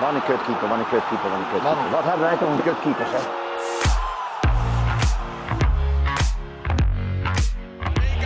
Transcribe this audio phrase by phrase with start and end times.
[0.00, 1.90] Wat een kutkeeper, wat een kutkeeper, wat een kutkeeper.
[1.90, 3.18] Wat hebben wij toch een kutkeepers, hè?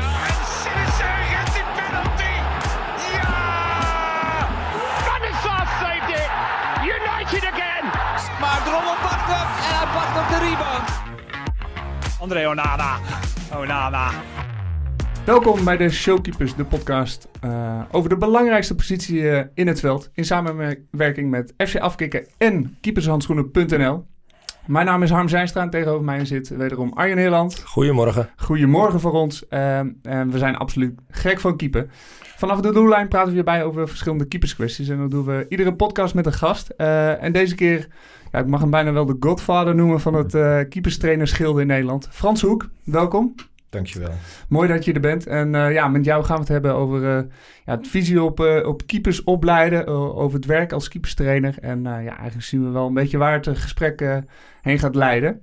[0.00, 1.14] En Sinister
[1.54, 2.34] the penalty.
[3.12, 4.46] Ja!
[5.06, 6.30] Van de Sar saved it.
[6.82, 7.84] United again.
[8.40, 10.88] Maar Drommel pakt hem en hij pakt op de rebound.
[12.20, 12.98] André Onana.
[13.56, 14.08] Onana.
[15.26, 20.10] Welkom bij de Showkeepers, de podcast eh, over de belangrijkste positie eh, in het veld.
[20.14, 24.04] In samenwerking met FC Afkikken en keepershandschoenen.nl.
[24.66, 27.62] Mijn naam is Harm Zijnstra en tegenover mij zit wederom Arjen Heerland.
[27.64, 28.30] Goedemorgen.
[28.36, 29.48] Goedemorgen voor ons.
[29.48, 31.86] eh, en we zijn absoluut gek van keeper.
[32.36, 34.88] Vanaf de doellijn praten we hierbij over verschillende keeperskwesties.
[34.88, 36.68] En dat doen we iedere podcast met een gast.
[36.68, 37.88] Eh, en deze keer,
[38.32, 40.32] ja, ik mag hem bijna wel de godfather noemen van het
[40.68, 42.08] keeperstrainersgilde in Nederland.
[42.10, 43.34] Frans Hoek, welkom.
[43.74, 44.12] Dankjewel.
[44.48, 45.26] Mooi dat je er bent.
[45.26, 47.24] En eh, ja, met jou gaan we het hebben over eh,
[47.64, 49.86] ja, het visie op, eh, op keepers opleiden.
[49.86, 51.54] over het werk als keeperstrainer.
[51.60, 54.22] En ja, eigenlijk zien we wel een beetje waar het gesprek
[54.62, 55.40] heen gaat leiden.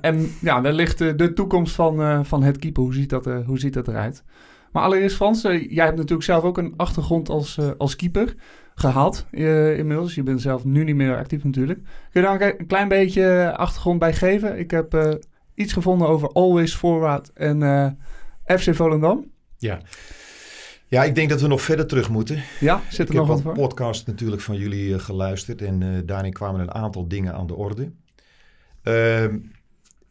[0.00, 2.82] En ja, wellicht de toekomst van, van het keeper.
[2.82, 4.24] Hoe ziet, dat, hoe ziet dat eruit?
[4.72, 8.34] Maar allereerst Frans, jij hebt natuurlijk zelf ook een achtergrond als, als keeper
[8.74, 10.14] gehad eh, inmiddels.
[10.14, 11.78] Je bent zelf nu niet meer actief natuurlijk.
[12.10, 14.58] Kun je daar een, klein beetje achtergrond bij geven?
[14.58, 15.18] Ik heb
[15.54, 19.30] iets gevonden over Always Forward en eh, FC Volendam.
[19.56, 19.80] Ja.
[20.86, 22.42] Ja, ik denk dat we nog verder terug moeten.
[22.60, 23.64] Ja, zit er ik nog heb wat wat voor?
[23.64, 27.54] podcast natuurlijk van jullie eh, geluisterd en eh, daarin kwamen een aantal dingen aan de
[27.54, 27.92] orde.
[28.82, 29.38] Ehm,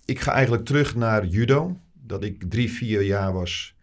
[0.06, 1.80] ik ga eigenlijk terug naar judo.
[1.94, 3.76] Dat ik drie, vier jaar was,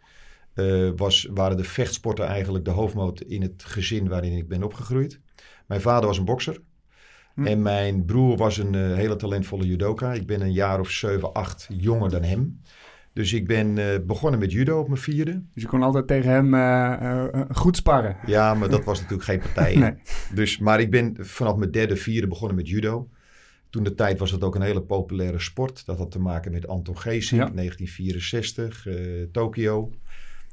[0.97, 5.21] was, waren de vechtsporten eigenlijk de hoofdmoot in het gezin waarin ik ben opgegroeid.
[5.67, 6.61] Mijn vader was een bokser.
[7.39, 7.47] Hm.
[7.47, 10.13] En mijn broer was een eh, hele talentvolle judoka.
[10.13, 12.61] Ik ben een jaar of zeven, acht jonger dan hem.
[13.13, 15.33] Dus ik ben eh, begonnen met judo op mijn vierde.
[15.55, 18.17] Dus je kon altijd tegen hem eh, goed sparren.
[18.27, 19.77] Ja, maar dat was natuurlijk geen partij.
[19.79, 19.95] Nee.
[20.35, 23.09] Dus, maar ik ben vanaf mijn derde, vierde begonnen met judo.
[23.71, 25.87] Toen de tijd was het ook een hele populaire sport.
[25.87, 27.51] Dat had te maken met Anton Geesink, Ja.
[27.55, 28.95] 1964, eh,
[29.33, 29.93] Tokio,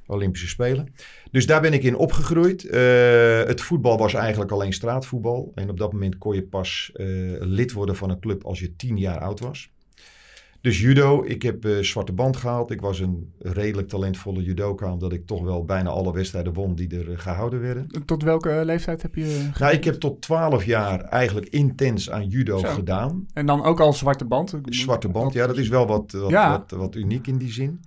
[0.08, 0.94] Olympische Spelen.
[1.32, 2.66] Dus daar ben ik in opgegroeid.
[2.66, 5.52] Eh, het voetbal was eigenlijk alleen straatvoetbal.
[5.56, 7.06] En op dat moment kon je pas eh,
[7.40, 9.70] lid worden van een club als je tien jaar oud was.
[10.66, 12.72] Dus judo, ik heb eh, zwarte band gehaald.
[12.72, 16.98] Ik was een redelijk talentvolle judoka, omdat ik toch wel bijna alle wedstrijden won die
[16.98, 17.88] er eh, gehouden werden.
[18.06, 19.50] Tot welke leeftijd heb je...
[19.60, 22.68] Nou, ik heb tot 12 jaar eigenlijk intens aan judo Zo.
[22.68, 23.26] gedaan.
[23.34, 24.54] En dan ook al zwarte band.
[24.66, 26.50] Zwarte band, ja, dat is wel wat, wat, Ja.
[26.50, 27.82] wat, wat uniek in die zin.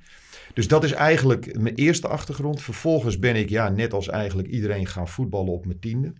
[0.58, 2.62] Dus dat is eigenlijk mijn eerste achtergrond.
[2.62, 6.12] Vervolgens ben ik, ja, net als eigenlijk iedereen gaan voetballen op mijn tiende.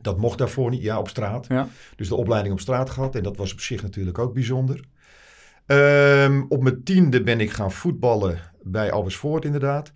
[0.00, 1.46] Dat mocht daarvoor niet, ja, op straat.
[1.48, 1.68] Ja.
[1.96, 3.14] Dus de opleiding op straat gehad.
[3.14, 4.84] En dat was op zich natuurlijk ook bijzonder.
[5.66, 9.92] Ehm, op mijn tiende ben ik gaan voetballen bij Alversvoort inderdaad.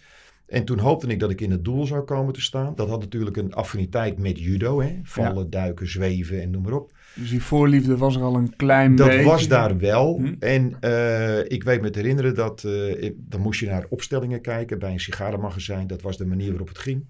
[0.46, 2.74] En toen hoopte ik dat ik in het doel zou komen te staan.
[2.74, 4.80] Dat had natuurlijk een affiniteit met judo.
[4.80, 5.00] Hè?
[5.02, 6.93] Vallen, duiken, zweven en noem maar op.
[7.14, 9.24] Dus die voorliefde was er al een klein Dat beetje.
[9.24, 10.16] was daar wel.
[10.18, 10.34] Hm.
[10.38, 12.64] En eh, ik weet me te herinneren dat...
[12.64, 15.86] eh, ik- dan moest je naar opstellingen kijken bij een sigarenmagazijn.
[15.86, 17.04] Dat was de manier waarop het ging.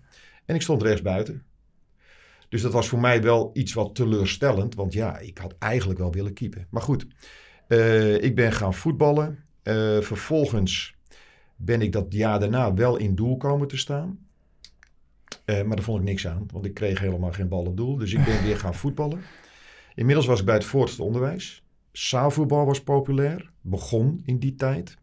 [0.45, 1.43] En ik stond rechts buiten.
[2.49, 4.75] Dus dat was voor mij wel iets wat teleurstellend.
[4.75, 6.67] Want ja, ik had eigenlijk wel willen keepen.
[6.71, 7.07] Maar goed,
[7.69, 9.39] eh, ik ben gaan voetballen.
[10.01, 10.97] Vervolgens
[11.57, 14.19] ben ik dat jaar daarna wel in doel komen te staan.
[15.47, 17.97] Maar daar vond ik niks aan, want ik kreeg helemaal geen bal op doel.
[17.97, 19.21] Dus ik ben weer gaan voetballen.
[19.95, 21.63] Inmiddels was ik bij het voortgezet onderwijs.
[21.93, 24.97] Zaalvoetbal was populair, begon in die tijd.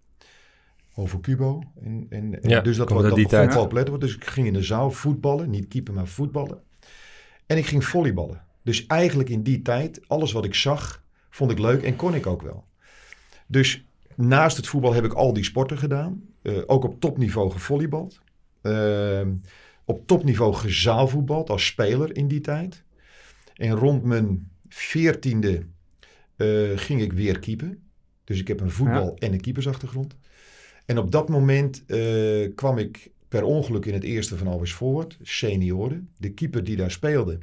[0.96, 1.64] Over Cubo.
[1.82, 3.54] En, en, en Ja, dus dat, uit dat die begon tijd.
[3.54, 4.10] populair te worden.
[4.10, 6.62] Dus ik ging in de zaal voetballen, niet keepen, maar voetballen.
[7.46, 8.44] En ik ging volleyballen.
[8.64, 12.28] Dus eigenlijk in die tijd, alles wat ik zag, vond ik leuk en kon ik
[12.28, 12.66] ook wel.
[13.48, 13.86] Dus
[14.16, 16.24] naast het voetbal heb ik al die sporten gedaan.
[16.42, 18.22] Eh, ook op topniveau gevolleybald.
[18.62, 19.34] Ehm,
[19.86, 22.84] op topniveau gezaalvoetbald als speler in die tijd.
[23.56, 25.64] En rond mijn veertiende
[26.36, 27.84] eh, ging ik weer keepen.
[28.24, 30.16] Dus ik heb een voetbal- en een keepersachtergrond.
[30.86, 35.18] En op dat moment eh, kwam ik per ongeluk in het eerste van Always Forward,
[35.22, 36.10] senioren.
[36.18, 37.38] De keeper die daar speelde,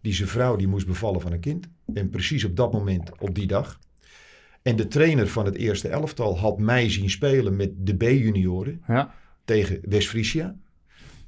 [0.00, 1.66] die zijn vrouw die moest bevallen van een kind.
[1.94, 3.78] En precies op dat moment, op die dag.
[4.62, 9.14] En de trainer van het eerste elftal had mij zien spelen met de B-junioren Ja.
[9.44, 10.56] tegen West-Friesia.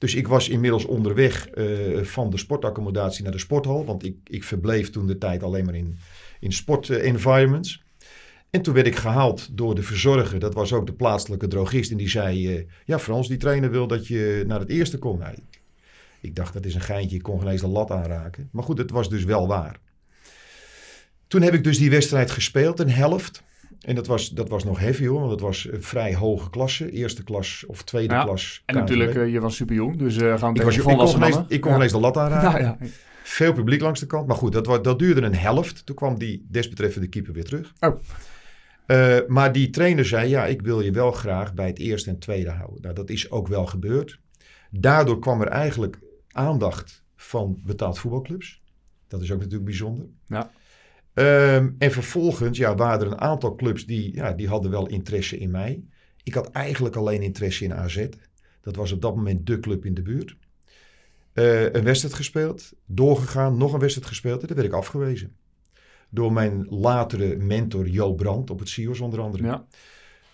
[0.03, 3.85] Dus ik was inmiddels onderweg eh, van de sportaccommodatie naar de sporthal.
[3.85, 5.99] Want ik, ik verbleef toen de tijd alleen maar in,
[6.41, 7.83] in sport-environments.
[8.51, 10.39] En toen werd ik gehaald door de verzorger.
[10.39, 11.91] Dat was ook de plaatselijke drogist.
[11.91, 15.19] En die zei, eh, ja Frans, die trainer wil dat je naar het eerste komt.
[15.19, 15.35] Nou,
[16.21, 17.17] ik dacht, dat is een geintje.
[17.17, 18.49] Ik kon geen de lat aanraken.
[18.53, 19.81] Maar goed, het was dus wel waar.
[21.27, 23.43] Toen heb ik dus die wedstrijd gespeeld, een helft.
[23.83, 26.91] En dat was, dat was nog heavy hoor, want het was een vrij hoge klasse.
[26.91, 28.63] Eerste klas of tweede Ja, klas.
[28.65, 28.81] En KNVB.
[28.81, 31.39] natuurlijk, eh, je was super jong, dus eh gaan ik, was, ik, kon geen eens,
[31.49, 32.63] ik kon geen eens de lat aanraken.
[32.63, 32.77] Ja,
[33.23, 34.27] Veel publiek langs de kant.
[34.27, 35.87] Maar goed, dat, dat duurde een helft.
[35.87, 37.73] Toen kwam die desbetreffende keeper weer terug.
[37.81, 38.01] Oh.
[38.87, 42.19] Eh, maar die trainer zei, ja, ik wil je wel graag bij het eerste en
[42.19, 42.83] tweede houden.
[42.83, 44.19] Nou, dat is ook wel gebeurd.
[44.71, 45.99] Daardoor kwam er eigenlijk
[46.31, 48.61] aandacht van betaald voetbalclubs.
[49.09, 50.07] Dat is ook natuurlijk bijzonder.
[50.27, 50.51] Ja.
[51.15, 55.39] Ehm, en vervolgens ja, waren er een aantal clubs die, ja, die hadden wel interesse
[55.39, 55.83] in mij.
[56.23, 58.07] Ik had eigenlijk alleen interesse in AZ.
[58.61, 60.37] Dat was op dat moment de club in de buurt.
[61.33, 64.41] Eh, een wedstrijd gespeeld, doorgegaan, nog een wedstrijd gespeeld.
[64.41, 65.37] En daar werd ik afgewezen.
[66.09, 69.43] Door mijn latere mentor Jo Brandt op het CIO's onder andere.
[69.43, 69.67] Ja.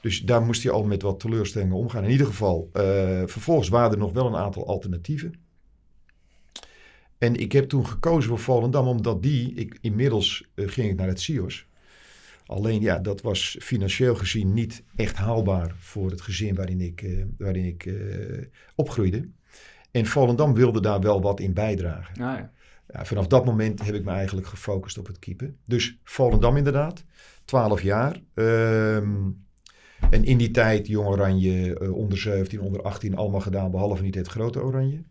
[0.00, 2.04] Dus daar moest hij al met wat teleurstellingen omgaan.
[2.04, 2.82] In ieder geval, eh,
[3.26, 5.34] vervolgens waren er nog wel een aantal alternatieven.
[7.18, 11.06] En ik heb toen gekozen voor Volendam, omdat die, ik, inmiddels eh, ging ik naar
[11.06, 11.66] het CIO's.
[12.46, 17.24] Alleen ja, dat was financieel gezien niet echt haalbaar voor het gezin waarin ik, eh,
[17.38, 19.24] waarin ik eh, opgroeide.
[19.90, 22.14] En Volendam wilde daar wel wat in bijdragen.
[22.18, 22.52] Ja, ja.
[22.92, 25.54] Ja, vanaf dat moment heb ik me eigenlijk gefocust op het keeper.
[25.64, 27.04] Dus Volendam inderdaad,
[27.44, 28.20] 12 jaar.
[28.34, 29.30] Ehm,
[30.10, 34.28] en in die tijd Jong Oranje, onder 17, onder 18, allemaal gedaan, behalve niet het
[34.28, 35.02] grote Oranje.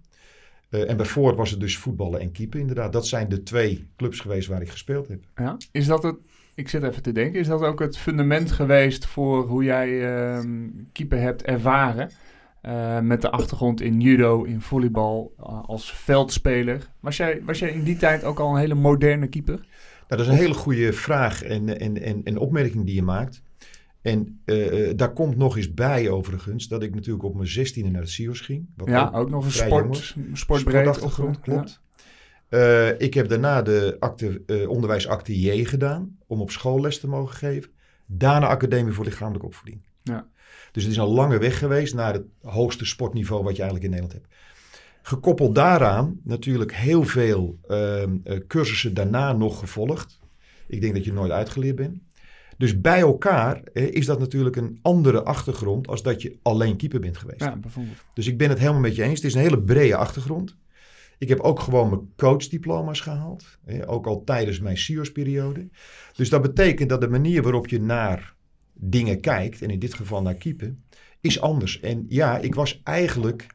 [0.70, 2.94] Eh, en bij was het dus voetballen en keeper inderdaad.
[2.94, 5.24] Dat zijn de twee clubs geweest waar ik gespeeld heb.
[5.36, 5.58] Ja.
[5.72, 6.16] Is dat het,
[6.56, 10.70] ik zit even te denken, is dat ook het fundament geweest voor hoe jij ehm,
[10.92, 12.12] keeper hebt ervaren?
[12.62, 16.90] Eh, met de achtergrond in judo, in volleybal, eh, als veldspeler.
[17.00, 19.56] Was jij, was jij in die tijd ook al een hele moderne keeper?
[19.56, 19.66] Nou,
[20.08, 23.42] dat is een hele goede vraag en, en, en, en opmerking die je maakt.
[24.08, 27.92] En eh, eh, daar komt nog eens bij overigens dat ik natuurlijk op mijn 16e
[27.92, 28.66] naar de CIO's ging.
[28.76, 30.16] Wat Ja, ook nog een sport, jong was.
[30.34, 30.76] sportbreed.
[30.84, 31.82] Sportachtergrond, op- klopt.
[32.50, 37.36] Eh, ik heb daarna de acte, onderwijsakte J gedaan om op school les te mogen
[37.36, 37.72] geven.
[38.06, 39.82] Daarna Academie voor Lichamelijke Opvoeding.
[40.04, 40.28] Ja.
[40.72, 44.00] Dus het is een lange weg geweest naar het hoogste sportniveau wat je eigenlijk in
[44.00, 44.36] Nederland hebt.
[45.02, 50.20] Gekoppeld daaraan natuurlijk heel veel ehm, eh, cursussen daarna nog gevolgd.
[50.68, 51.98] Ik denk dat je nooit uitgeleerd bent.
[52.58, 57.00] Dus bij elkaar eh, is dat natuurlijk een andere achtergrond als dat je alleen keeper
[57.00, 57.44] bent geweest.
[57.44, 57.98] Ja, bijvoorbeeld.
[58.14, 59.16] Dus ik ben het helemaal met je eens.
[59.16, 60.56] Het is een hele brede achtergrond.
[61.18, 63.60] Ik heb ook gewoon mijn coachdiploma's gehaald.
[63.86, 65.68] Ook al tijdens mijn CIO's-periode.
[66.16, 68.36] Dus dat betekent dat de manier waarop je naar
[68.74, 70.84] dingen kijkt, en in dit geval naar keepen,
[71.22, 71.80] is anders.
[71.80, 73.48] En ja, ik was eigenlijk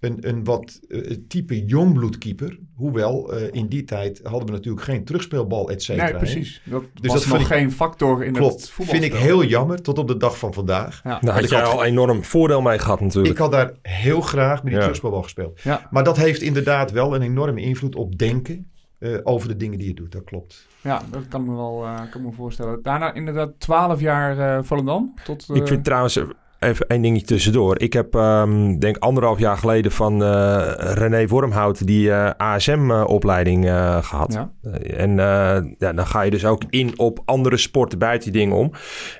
[0.00, 2.58] een, een wat eh, type jongbloedkeeper.
[2.74, 6.04] Hoewel, eh, in die tijd hadden we natuurlijk geen terugspeelbal, et cetera.
[6.04, 6.62] Nee, precies.
[6.64, 8.52] Dat Dus was dat nog ik- geen factor in Klopt.
[8.60, 8.94] het voetbal.
[8.94, 11.00] Vind ik heel jammer, tot op de dag van vandaag.
[11.04, 11.10] Ja.
[11.10, 13.34] Daar Want had ik jij al enorm voordeel mee gehad natuurlijk.
[13.34, 14.80] Ik had daar heel graag met die Ja.
[14.80, 15.60] terugspeelbal gespeeld.
[15.62, 15.88] Ja.
[15.90, 19.88] Maar dat heeft inderdaad wel een enorme invloed op denken eh, over de dingen die
[19.88, 20.12] je doet.
[20.12, 20.66] Dat klopt.
[20.82, 22.78] Ja, dat kan me wel eh, kan me voorstellen.
[22.82, 25.14] Daarna inderdaad 12 jaar eh Volendam.
[25.24, 26.18] Tot, Ik vind trouwens,
[26.60, 27.80] even één dingetje tussendoor.
[27.80, 34.32] Ik heb, ehm, denk anderhalf jaar geleden van eh, René Wormhout die ASM-opleiding eh, gehad.
[34.32, 34.52] Ja.
[34.62, 38.40] Eh, en eh, ja, dan ga je dus ook in op andere sporten buiten die
[38.40, 38.72] dingen om.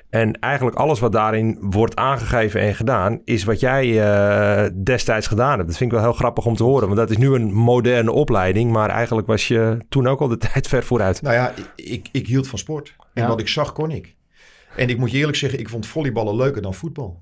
[0.09, 5.55] En eigenlijk alles wat daarin wordt aangegeven en gedaan, is wat jij eh, destijds gedaan
[5.57, 5.67] hebt.
[5.67, 6.85] Dat vind ik wel heel grappig om te horen.
[6.85, 10.37] Want dat is nu een moderne opleiding, maar eigenlijk was je toen ook al de
[10.51, 11.21] tijd ver vooruit.
[11.21, 12.95] Nou ja, ik, ik, ik hield van sport.
[13.13, 13.27] En Ja.
[13.27, 14.15] wat ik zag, kon ik.
[14.75, 17.21] En ik moet je eerlijk zeggen, ik vond volleyballen leuker dan voetbal.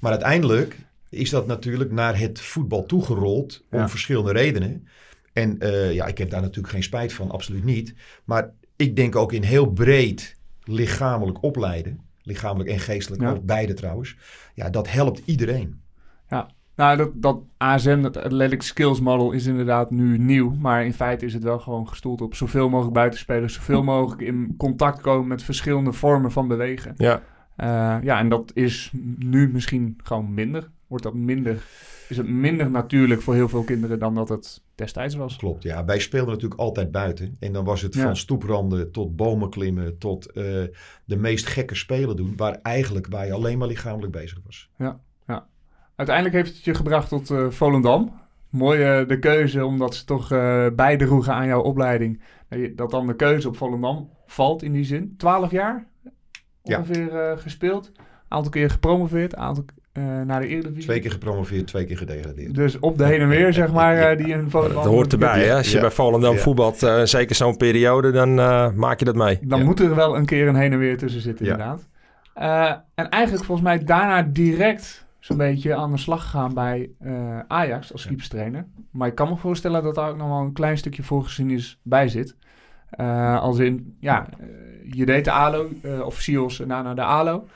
[0.00, 0.76] Maar uiteindelijk
[1.10, 3.88] is dat natuurlijk naar het voetbal toegerold om Ja.
[3.88, 4.86] verschillende redenen.
[5.32, 7.94] En eh, ja, ik heb daar natuurlijk geen spijt van, absoluut niet.
[8.24, 12.00] Maar ik denk ook in heel breed lichamelijk opleiden.
[12.22, 13.30] Lichamelijk en geestelijk, Ja.
[13.30, 14.16] ook beide trouwens.
[14.54, 15.80] Ja, dat helpt iedereen.
[16.28, 20.50] Ja, nou dat, dat ASM, dat Athletic Skills Model, is inderdaad nu nieuw.
[20.50, 23.54] Maar in feite is het wel gewoon gestoeld op zoveel mogelijk buitenspelers.
[23.54, 26.94] Zoveel mogelijk in contact komen met verschillende vormen van bewegen.
[26.96, 27.22] Ja,
[28.02, 30.70] ja, en dat is nu misschien gewoon minder.
[30.86, 31.62] Wordt dat minder,
[32.08, 35.36] is het minder natuurlijk voor heel veel kinderen dan dat het destijds was.
[35.36, 35.84] Klopt, ja.
[35.84, 37.36] Wij speelden natuurlijk altijd buiten.
[37.40, 38.02] En dan was het Ja.
[38.02, 40.42] van stoepranden tot bomen klimmen, tot eh,
[41.04, 42.32] de meest gekke spelen doen.
[42.36, 44.70] Waar eigenlijk je alleen maar lichamelijk bezig was.
[45.96, 48.12] Uiteindelijk heeft het je gebracht tot eh, Volendam.
[48.48, 52.22] Mooi eh, de keuze, omdat ze toch eh bijdroegen aan jouw opleiding.
[52.74, 55.14] Dat dan de keuze op Volendam valt in die zin.
[55.16, 55.86] Twaalf jaar Ja.
[56.76, 57.92] Ongeveer eh, gespeeld.
[58.28, 60.82] Aantal keer gepromoveerd, aantal eh, naar de Eredivisie.
[60.84, 62.54] Twee keer gepromoveerd, twee keer gedegradeerd.
[62.54, 64.82] Dus op de heen en weer, zeg maar, eh, die in Volendam...
[64.82, 65.44] dat hoort erbij.
[65.44, 65.54] Hè?
[65.54, 65.80] Als je Ja.
[65.80, 66.40] bij Volendam Ja.
[66.40, 69.38] voetbalt, eh, zeker zo'n periode, dan eh, maak je dat mee.
[69.42, 69.64] Dan Ja.
[69.64, 71.52] moet er wel een keer een heen en weer tussen zitten, Ja.
[71.52, 71.88] inderdaad.
[72.34, 77.38] Eh, en eigenlijk volgens mij daarna direct zo'n beetje aan de slag gegaan bij eh,
[77.48, 78.08] Ajax als Ja.
[78.08, 78.66] keeperstrainer.
[78.90, 82.08] Maar ik kan me voorstellen dat daar ook nog wel een klein stukje voorgeschiedenis bij
[82.08, 82.36] zit.
[82.90, 84.26] Eh, als in, ja,
[84.90, 87.48] je deed de ALO, eh, of SIOS en daarna de ALO.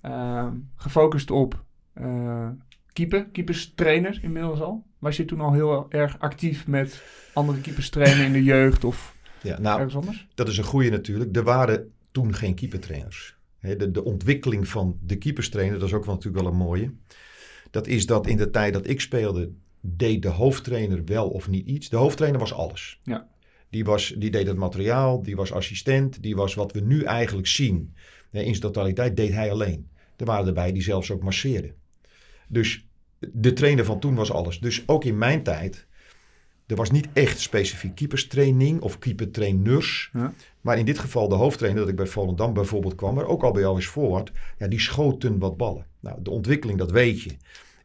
[0.00, 2.48] Eh, gefocust op eh,
[2.92, 4.86] keeper, keeperstrainer inmiddels al?
[4.98, 7.02] Was je toen al heel erg actief met
[7.32, 10.26] andere keepers trainen in de jeugd of Ja, nou, ergens anders?
[10.34, 11.36] dat is een goede natuurlijk.
[11.36, 13.36] Er waren toen geen keepertrainers.
[13.58, 16.92] Hè, de, de ontwikkeling van de keeperstrainer, dat is ook wel natuurlijk wel een mooie.
[17.70, 21.66] Dat is dat in de tijd dat ik speelde, deed de hoofdtrainer wel of niet
[21.66, 21.88] iets.
[21.88, 23.00] De hoofdtrainer was alles.
[23.02, 23.28] Ja.
[23.70, 27.46] Die, was, die deed het materiaal, die was assistent, die was wat we nu eigenlijk
[27.46, 27.94] zien.
[28.30, 29.88] In zijn totaliteit deed hij alleen.
[30.16, 31.74] Er waren erbij die zelfs ook masseerden.
[32.48, 32.86] Dus
[33.18, 34.60] de trainer van toen was alles.
[34.60, 35.86] Dus ook in mijn tijd,
[36.66, 40.10] er was niet echt specifiek keeperstraining of keepertrainers.
[40.12, 40.32] Ja.
[40.60, 43.52] Maar in dit geval de hoofdtrainer, dat ik bij Volendam bijvoorbeeld kwam, maar ook al
[43.52, 45.86] bij jou is voorwaard, ja, die schoten wat ballen.
[46.00, 47.30] Nou, de ontwikkeling, dat weet je,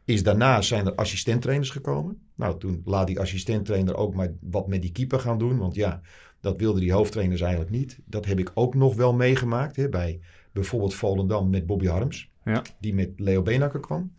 [0.04, 2.18] is daarna zijn er assistenttrainers gekomen.
[2.34, 6.00] Nou, toen laat die assistenttrainer ook maar wat met die keeper gaan doen, want ja,
[6.40, 7.98] dat wilden die hoofdtrainers eigenlijk niet.
[8.04, 10.20] Dat heb ik ook nog wel meegemaakt hè, bij
[10.52, 12.62] bijvoorbeeld Volendam met Bobby Harms, Ja.
[12.80, 14.12] die met Leo Benakker kwam.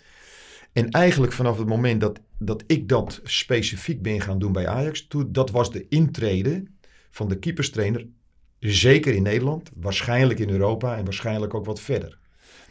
[0.74, 5.08] En eigenlijk vanaf het moment dat, dat ik dat specifiek ben gaan doen bij Ajax,
[5.08, 6.64] toen, dat was de intrede
[7.10, 8.08] van de keeperstrainer
[8.60, 12.18] Zeker in Nederland, waarschijnlijk in Europa en waarschijnlijk ook wat verder.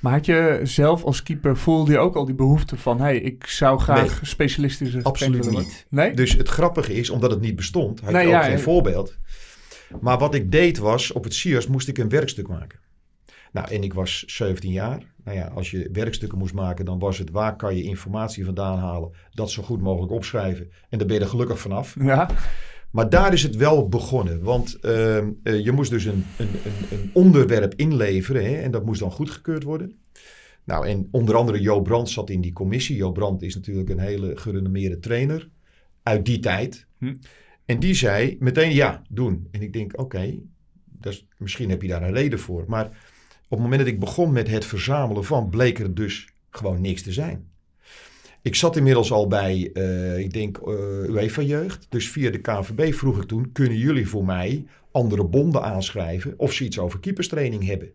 [0.04, 3.00] Maar had je zelf als keeper, voelde je ook al die behoefte van...
[3.00, 5.86] hey, ik zou graag Nee, specialistische absoluut niet.
[5.88, 6.14] Nee?
[6.14, 8.58] Dus het grappige is, omdat het niet bestond, had Nee, je ook ja, geen ja.
[8.58, 9.16] voorbeeld.
[10.00, 12.78] Maar wat ik deed was, op het Siers moest ik een werkstuk maken.
[13.52, 15.02] Nou, en ik was 17 jaar.
[15.24, 18.78] Nou ja, als je werkstukken moest maken, dan was het waar kan je informatie vandaan
[18.78, 19.10] halen.
[19.30, 20.70] Dat zo goed mogelijk opschrijven.
[20.88, 21.96] En daar ben je er gelukkig vanaf.
[22.00, 22.30] Ja,
[22.94, 24.42] Maar daar is het wel begonnen.
[24.42, 28.44] Want ehm, eh, je moest dus een, een, een, een onderwerp inleveren.
[28.44, 29.98] Hè, en dat moest dan goedgekeurd worden.
[30.64, 32.96] Nou, en onder andere Jo Brandt zat in die commissie.
[32.96, 35.48] Jo Brandt is natuurlijk een hele gerenommeerde trainer.
[36.02, 36.86] Uit die tijd.
[36.98, 37.14] Hm.
[37.64, 39.48] En die zei meteen ja, doen.
[39.50, 40.34] En ik denk, oké,
[41.00, 42.64] is- misschien heb je daar een reden voor.
[42.66, 42.86] Maar
[43.44, 47.02] op het moment dat ik begon met het verzamelen van, bleek er dus gewoon niks
[47.02, 47.48] te zijn.
[48.44, 50.74] Ik zat inmiddels al bij, eh, ik denk, eh
[51.08, 51.86] UEFA Jeugd.
[51.88, 56.52] Dus via de KNVB vroeg ik toen, kunnen jullie voor mij andere bonden aanschrijven of
[56.52, 57.92] ze iets over keeperstraining hebben?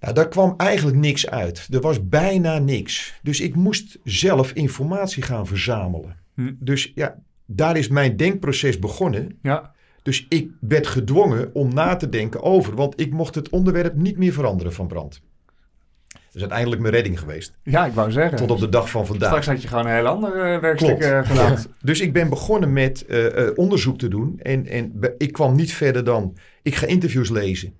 [0.00, 1.68] Nou, daar kwam eigenlijk niks uit.
[1.70, 3.18] Er was bijna niks.
[3.22, 6.16] Dus ik moest zelf informatie gaan verzamelen.
[6.34, 6.52] Hm.
[6.58, 9.38] Dus ja, daar is mijn denkproces begonnen.
[9.42, 9.76] ja.
[10.02, 14.18] Dus ik werd gedwongen om na te denken over, want ik mocht het onderwerp niet
[14.18, 15.20] meer veranderen van brand.
[16.28, 17.58] Dat is uiteindelijk mijn redding geweest.
[17.62, 18.38] ja ik wou zeggen.
[18.38, 19.28] Tot op de dag van vandaag.
[19.28, 21.12] Straks had je gewoon een heel ander eh, werkstuk Klopt.
[21.12, 21.64] eh, gedaan.
[21.82, 24.40] Dus ik ben begonnen met eh, onderzoek te doen.
[24.42, 26.36] En, en ik kwam niet verder dan...
[26.62, 27.74] Ik ga interviews lezen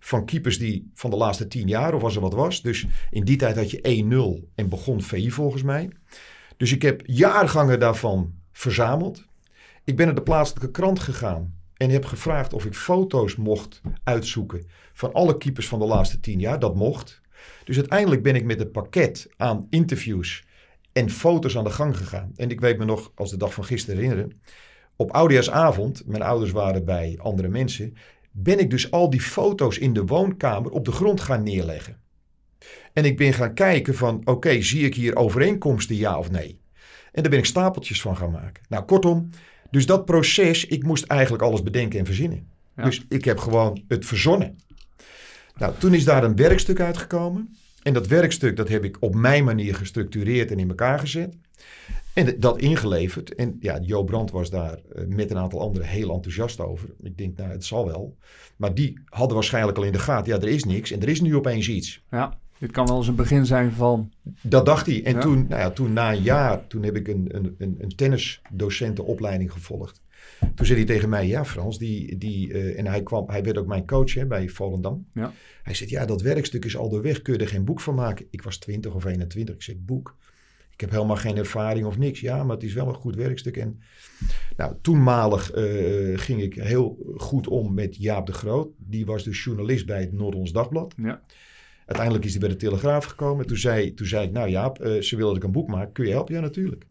[0.00, 2.62] van keepers die van de laatste tien jaar, of als er wat was.
[2.62, 5.90] Dus in die tijd had je 1-0 en begon VI volgens mij.
[6.56, 9.24] Dus ik heb jaargangen daarvan verzameld.
[9.84, 14.66] Ik ben naar de plaatselijke krant gegaan en heb gevraagd of ik foto's mocht uitzoeken
[14.92, 16.58] van alle keepers van de laatste tien jaar.
[16.58, 17.22] Dat mocht.
[17.64, 20.44] Dus uiteindelijk ben ik met het pakket aan interviews
[20.92, 22.32] en foto's aan de gang gegaan.
[22.36, 24.40] En ik weet me nog als de dag van gisteren herinneren.
[24.96, 27.96] Op oudejaarsavond, mijn ouders waren bij andere mensen,
[28.30, 32.00] ben ik dus al die foto's in de woonkamer op de grond gaan neerleggen.
[32.92, 36.60] En ik ben gaan kijken van, oké, zie ik hier overeenkomsten, ja of nee?
[37.12, 38.62] En daar ben ik stapeltjes van gaan maken.
[38.68, 39.30] Nou, kortom,
[39.70, 42.48] dus dat proces, ik moest eigenlijk alles bedenken en verzinnen.
[42.76, 42.84] Ja.
[42.84, 44.58] Dus ik heb gewoon het verzonnen.
[45.58, 47.56] Nou, toen is daar een werkstuk uitgekomen.
[47.82, 51.36] En dat werkstuk, dat heb ik op mijn manier gestructureerd en in elkaar gezet.
[52.14, 53.34] En dat ingeleverd.
[53.34, 56.88] En ja, Jo Brandt was daar eh, met een aantal anderen heel enthousiast over.
[57.02, 58.16] Ik denk, nou, het zal wel.
[58.56, 60.90] Maar die hadden waarschijnlijk al in de gaten, ja, er is niks.
[60.90, 62.02] En er is nu opeens iets.
[62.10, 64.12] Ja, dit kan wel eens een begin zijn van...
[64.42, 65.04] Dat dacht hij.
[65.04, 65.20] En Ja.
[65.20, 69.52] toen, nou ja, toen na een jaar, toen heb ik een, een, een, een tennisdocentenopleiding
[69.52, 70.00] gevolgd.
[70.54, 73.58] Toen zei hij tegen mij, ja Frans, die, die, eh, en hij, kwam, hij werd
[73.58, 75.06] ook mijn coach hè, bij Volendam.
[75.14, 75.32] Ja.
[75.62, 77.94] Hij zei, ja dat werkstuk is al de weg, kun je er geen boek van
[77.94, 78.26] maken?
[78.30, 80.16] Ik was 20 of 21, ik zei, boek?
[80.74, 82.20] Ik heb helemaal geen ervaring of niks.
[82.20, 83.56] Ja, maar het is wel een goed werkstuk.
[83.56, 83.80] En
[84.56, 88.68] nou, toenmalig eh, ging ik heel goed om met Jaap de Groot.
[88.76, 90.94] Die was dus journalist bij het Noord-Ons Dagblad.
[90.96, 91.20] Ja.
[91.86, 93.46] Uiteindelijk is hij bij de Telegraaf gekomen.
[93.46, 95.92] Toen zei, toen zei ik, nou Jaap, eh, ze willen dat ik een boek maak.
[95.94, 96.34] Kun je helpen?
[96.34, 96.86] Ja, natuurlijk.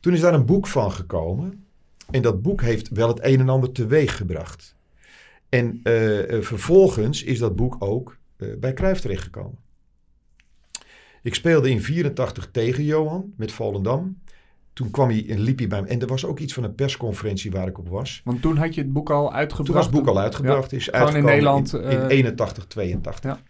[0.00, 1.63] Toen is daar een boek van gekomen.
[2.14, 4.76] En dat boek heeft wel het een en ander teweeg gebracht.
[5.48, 9.58] En eh, eh, vervolgens is dat boek ook eh, bij Cruijff terechtgekomen.
[11.22, 14.18] Ik speelde in 84 tegen Johan met Volendam.
[14.72, 15.88] Toen kwam hij en liep hij bij me.
[15.88, 18.20] En er was ook iets van een persconferentie waar ik op was.
[18.24, 19.66] Want toen had je het boek al uitgebracht.
[19.66, 20.72] Toen was het boek al uitgebracht.
[20.72, 23.30] Is Gewoon in Nederland, In, in eh, 81, 82.
[23.30, 23.40] Ja.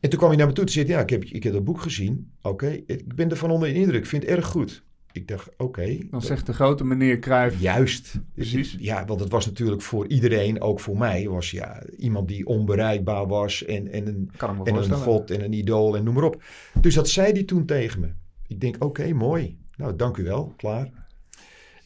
[0.00, 1.64] En toen kwam hij naar me toe en zei: Ja, ik heb, ik heb dat
[1.64, 2.32] boek gezien.
[2.42, 4.00] Oké, ik ben ervan onder de indruk.
[4.00, 4.86] Ik vind het erg goed.
[5.12, 5.98] Ik dacht, oké.
[6.10, 7.60] Dan zegt de grote meneer Cruijff...
[7.60, 8.20] Juist.
[8.34, 8.76] Precies.
[8.78, 13.26] Ja, want het was natuurlijk voor iedereen, ook voor mij, was ja iemand die onbereikbaar
[13.26, 14.30] was en, en een,
[14.64, 16.42] en god en een idool en noem maar op.
[16.80, 18.08] Dus dat zei hij toen tegen me.
[18.46, 19.58] Ik denk, oké, mooi.
[19.76, 20.90] Nou, dank u wel, klaar.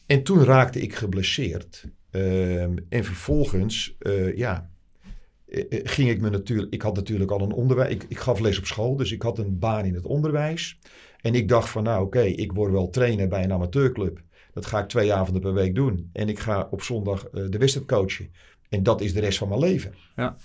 [0.05, 1.85] En toen raakte ik geblesseerd.
[2.09, 4.69] Ehm, en vervolgens, eh, ja,
[5.47, 6.73] eh, eh, ging ik me natuurlijk...
[6.73, 7.93] Ik had natuurlijk al een onderwijs...
[7.93, 10.79] Ik, ik gaf les op school, dus ik had een baan in het onderwijs.
[11.23, 14.21] En ik dacht van, nou oké, ik word wel trainer bij een amateurclub.
[14.53, 16.09] Dat ga ik twee avonden per week doen.
[16.13, 18.31] En ik ga op zondag eh, de wedstrijd coachen.
[18.69, 19.93] En dat is de rest van mijn leven.
[20.15, 20.35] Ja.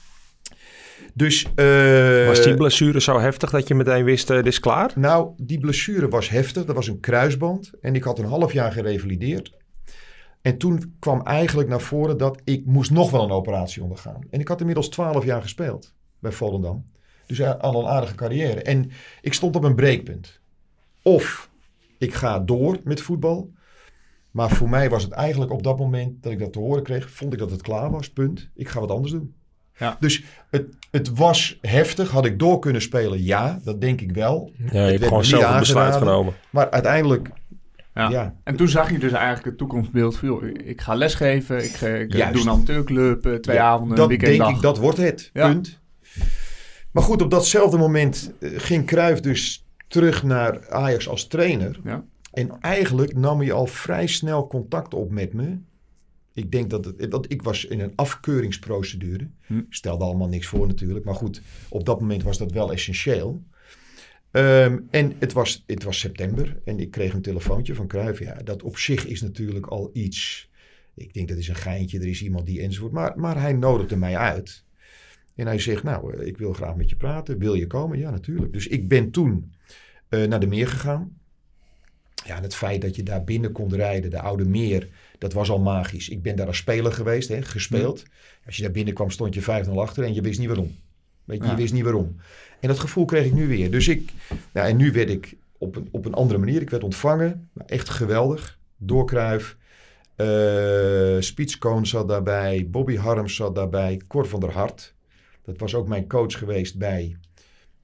[1.14, 1.46] Dus...
[1.54, 4.92] eh, Was die blessure zo heftig dat je meteen wist, eh, dit is klaar?
[4.94, 6.64] nou, die blessure was heftig.
[6.64, 7.70] Dat was een kruisband.
[7.80, 9.56] En ik had een half jaar gerevalideerd.
[10.42, 14.20] En toen kwam eigenlijk naar voren dat ik moest nog wel een operatie ondergaan.
[14.30, 16.90] En ik had inmiddels twaalf jaar gespeeld bij Volendam.
[17.26, 18.62] Dus al een aardige carrière.
[18.62, 20.40] En ik stond op een breekpunt.
[21.02, 21.50] Of
[21.98, 23.50] ik ga door met voetbal.
[24.30, 27.10] Maar voor mij was het eigenlijk op dat moment dat ik dat te horen kreeg,
[27.10, 28.10] vond ik dat het klaar was.
[28.10, 28.48] Punt.
[28.54, 29.34] Ik ga wat anders doen.
[29.76, 29.96] Ja.
[30.00, 32.10] Dus het, het was heftig.
[32.10, 33.22] Had ik door kunnen spelen?
[33.22, 34.52] Ja, dat denk ik wel.
[34.72, 36.34] Ja, je hebt gewoon zelf een besluit genomen.
[36.50, 37.28] Maar uiteindelijk,
[37.94, 38.08] Ja.
[38.10, 38.34] ja.
[38.44, 40.28] En toen zag je dus eigenlijk het toekomstbeeld van...
[40.28, 42.32] joh, ik ga lesgeven, ik, ga- ik Juist.
[42.32, 44.46] doe een amateurclub, eh, twee Ja, avonden, dat een weekenddag.
[44.46, 45.30] denk ik, dat wordt het.
[45.32, 45.48] Ja.
[45.48, 45.80] Punt.
[46.92, 51.80] Maar goed, op datzelfde moment eh, ging Cruijff dus terug naar Ajax als trainer.
[51.84, 52.04] Ja.
[52.32, 55.58] En eigenlijk nam hij al vrij snel contact op met me.
[56.32, 59.28] Ik denk dat het, dat ik was in een afkeuringsprocedure.
[59.46, 59.62] Hm.
[59.68, 61.04] Stelde allemaal niks voor natuurlijk.
[61.04, 63.42] Maar goed, op dat moment was dat wel essentieel.
[64.30, 68.18] Ehm, en het was, het was september en ik kreeg een telefoontje van Cruijff.
[68.18, 70.50] Ja, dat op zich is natuurlijk al iets.
[70.94, 72.92] Ik denk dat is een geintje, er is iemand die enzovoort.
[72.92, 74.64] Maar, maar hij nodigde mij uit.
[75.34, 77.38] En hij zegt, nou, eh, ik wil graag met je praten.
[77.38, 77.98] Wil je komen?
[77.98, 78.52] Ja, natuurlijk.
[78.52, 79.52] Dus ik ben toen
[80.08, 81.16] naar de meer gegaan.
[82.24, 84.88] Ja, en het feit dat je daar binnen kon rijden, de Oude Meer,
[85.18, 86.08] dat was al magisch.
[86.08, 88.02] Ik ben daar als speler geweest, hè, gespeeld.
[88.46, 90.76] Als je daar binnenkwam, stond je 5-0 achter en je wist niet waarom.
[91.24, 91.50] Weet je, Ja.
[91.50, 92.16] je wist niet waarom.
[92.60, 93.70] En dat gevoel kreeg ik nu weer.
[93.70, 94.12] Dus ik,
[94.52, 97.48] ja, en nu werd ik op een, op een andere manier, ik werd ontvangen.
[97.52, 98.58] Nou, Echt geweldig.
[98.76, 99.56] Door Cruijff.
[100.16, 102.66] Eh Spietskoon zat daarbij.
[102.70, 104.00] Bobby Harms zat daarbij.
[104.06, 104.94] Cor van der Hart.
[105.44, 107.16] Dat was ook mijn coach geweest bij,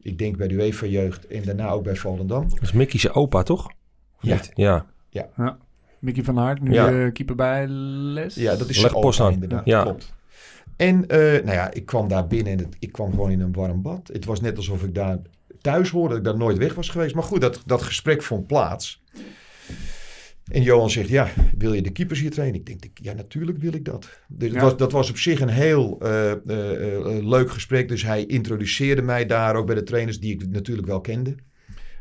[0.05, 2.49] ik denk bij de UEFA Jeugd en daarna ook bij Volendam.
[2.49, 3.67] Dat is Mickey's opa, toch?
[3.67, 3.73] Of
[4.21, 4.35] Ja.
[4.35, 4.51] niet?
[4.55, 4.87] Ja.
[5.99, 7.11] Mickey van Hart, nu Ja.
[7.11, 8.35] keeper bij Les.
[8.35, 9.33] Ja, dat is Leg zijn opa aan.
[9.33, 9.65] inderdaad.
[9.65, 9.83] Ja.
[9.83, 10.13] Klopt.
[10.77, 13.53] En eh, nou ja, ik kwam daar binnen en het, ik kwam gewoon in een
[13.53, 14.11] warm bad.
[14.13, 15.19] Het was net alsof ik daar
[15.61, 17.15] thuis hoorde, dat ik daar nooit weg was geweest.
[17.15, 19.03] Maar goed, dat, dat gesprek vond plaats.
[20.53, 22.61] En Johan zegt, ja, wil je de keepers hier trainen?
[22.61, 24.19] Ik denk, ja, natuurlijk wil ik dat.
[24.29, 24.55] Dus Ja.
[24.55, 26.37] het was, dat was op zich een heel eh, eh,
[26.97, 27.89] eh, leuk gesprek.
[27.89, 31.35] Dus hij introduceerde mij daar ook bij de trainers die ik natuurlijk wel kende.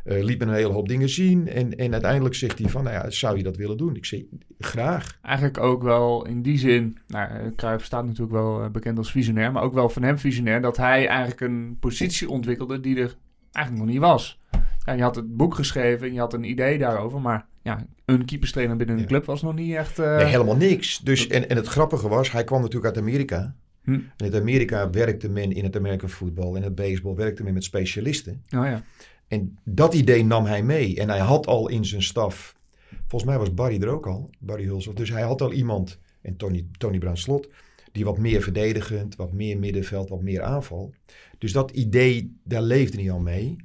[0.06, 1.48] Liet me een hele hoop dingen zien.
[1.48, 3.96] En, en uiteindelijk zegt hij van, nou ja, zou je dat willen doen?
[3.96, 4.28] Ik zei,
[4.60, 5.20] graag.
[5.22, 6.98] Eigenlijk ook wel in die zin...
[7.08, 9.52] Nou, Cruijff staat natuurlijk wel bekend als visionair...
[9.52, 10.62] maar ook wel van hem visionair...
[10.62, 13.16] dat hij eigenlijk een positie ontwikkelde die er
[13.52, 14.42] eigenlijk nog niet was.
[14.86, 17.22] Ja, je had het boek geschreven en je had een idee daarover...
[17.22, 20.00] maar ja, een keeperstrainer binnen een club was nog niet echt...
[20.00, 21.00] eh, Nee, helemaal niks.
[21.00, 23.56] Dus, en, en het grappige was, hij kwam natuurlijk uit Amerika.
[23.84, 23.92] Hm.
[24.18, 27.64] En in Amerika werkte men in het American football en het baseball werkte men met
[27.64, 28.44] specialisten.
[28.56, 28.84] Oh ja.
[29.28, 30.96] En dat idee nam hij mee.
[31.00, 32.56] En hij had al in zijn staf,
[33.08, 34.98] volgens mij was Barry er ook al, Barry Hulshoff.
[34.98, 37.48] Dus hij had al iemand, en Tony, Tony Bruin Slot,
[37.94, 40.94] die wat meer verdedigend, wat meer middenveld, wat meer aanval.
[41.38, 43.56] Dus dat idee, daar leefde hij al mee.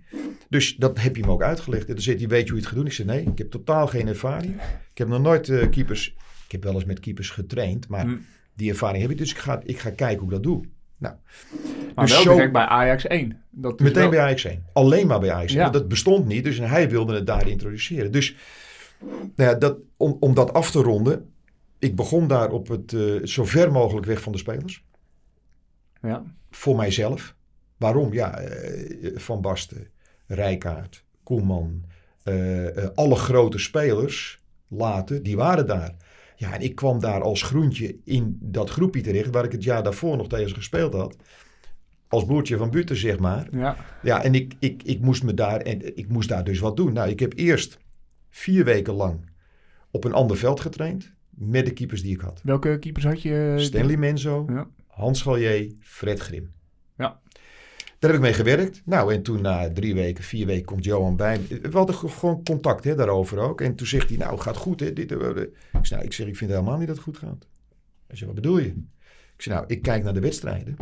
[0.48, 1.86] Dus dat heb je hem ook uitgelegd.
[1.88, 2.86] En dan zegt hij, weet je hoe je het gaat doen?
[2.86, 4.54] Ik zei, nee, ik heb totaal geen ervaring.
[4.90, 6.14] Ik heb nog nooit eh, keepers,
[6.46, 8.16] ik heb wel eens met keepers getraind, maar Hm.
[8.54, 9.18] die ervaring heb ik.
[9.18, 10.64] Dus ik ga, ik ga kijken hoe ik dat doe.
[10.98, 11.14] Nou,
[11.94, 13.42] Maar Dus wel zo- direct bij Ajax 1.
[13.50, 14.64] Dat Meteen wel- bij Ajax 1.
[14.72, 15.56] Alleen maar bij Ajax 1.
[15.56, 15.62] Ja.
[15.62, 16.44] Want dat bestond niet.
[16.44, 18.12] Dus hij wilde het daar introduceren.
[18.12, 18.36] Dus
[19.36, 21.28] nou ja, dat, om, om dat af te ronden.
[21.78, 24.84] Ik begon daar op het eh, zo ver mogelijk weg van de spelers.
[26.02, 26.22] Ja.
[26.50, 27.34] Voor mijzelf.
[27.76, 28.12] Waarom?
[28.12, 29.88] Ja, eh, Van Basten,
[30.26, 31.84] Rijkaard, Koeman.
[32.22, 35.94] eh, alle grote spelers later, die waren daar.
[36.36, 39.30] Ja, en ik kwam daar als groentje in dat groepje terecht...
[39.30, 41.16] waar ik het jaar daarvoor nog tegen ze gespeeld had.
[42.08, 43.48] Als broertje van Butten, zeg maar.
[43.50, 43.76] ja.
[44.02, 46.92] Ja, en ik, ik, ik, moest me daar, en ik moest daar dus wat doen.
[46.92, 47.78] Nou, ik heb eerst
[48.30, 49.30] vier weken lang
[49.90, 51.12] op een ander veld getraind.
[51.38, 52.40] Met de keepers die ik had.
[52.44, 53.54] Welke keepers had je?
[53.58, 54.68] Stanley Menzo, Ja.
[54.86, 56.52] Hans Gallier, Fred Grim.
[56.96, 57.20] Ja.
[57.98, 58.82] Daar heb ik mee gewerkt.
[58.84, 61.38] Nou, en toen na drie weken, vier weken komt Johan bij.
[61.48, 61.60] me.
[61.60, 63.60] We hadden ge- gewoon contact hè, daarover ook.
[63.60, 64.92] En toen zegt hij, nou, gaat goed hè.
[64.92, 65.36] Dit, eh, eh.
[65.36, 67.46] ik, zei, nou, ik zeg, ik vind helemaal niet dat het goed gaat.
[68.06, 68.66] Hij zei, wat bedoel je?
[69.36, 70.76] Ik zei, nou, ik kijk naar de wedstrijden.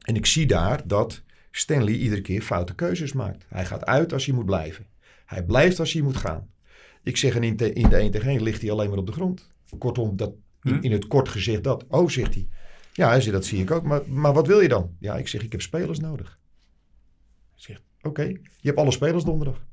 [0.00, 3.44] En ik zie daar dat Stanley iedere keer foute keuzes maakt.
[3.48, 4.86] Hij gaat uit als hij moet blijven.
[5.26, 6.50] Hij blijft als hij moet gaan.
[7.02, 9.06] Ik zeg, en in, te- in de 1 tegen 1 ligt hij alleen maar op
[9.06, 9.50] de grond.
[9.78, 10.32] Kortom, dat,
[10.62, 10.82] in, Hm?
[10.82, 11.84] in het kort gezegd dat.
[11.88, 12.48] Oh, zegt hij.
[12.92, 13.82] Ja, hij zegt, dat zie ik ook.
[13.82, 14.96] Maar, maar wat wil je dan?
[14.98, 16.38] Ja, ik zeg, ik heb spelers nodig.
[17.56, 19.64] Ik zeg, oké, je hebt alle spelers donderdag.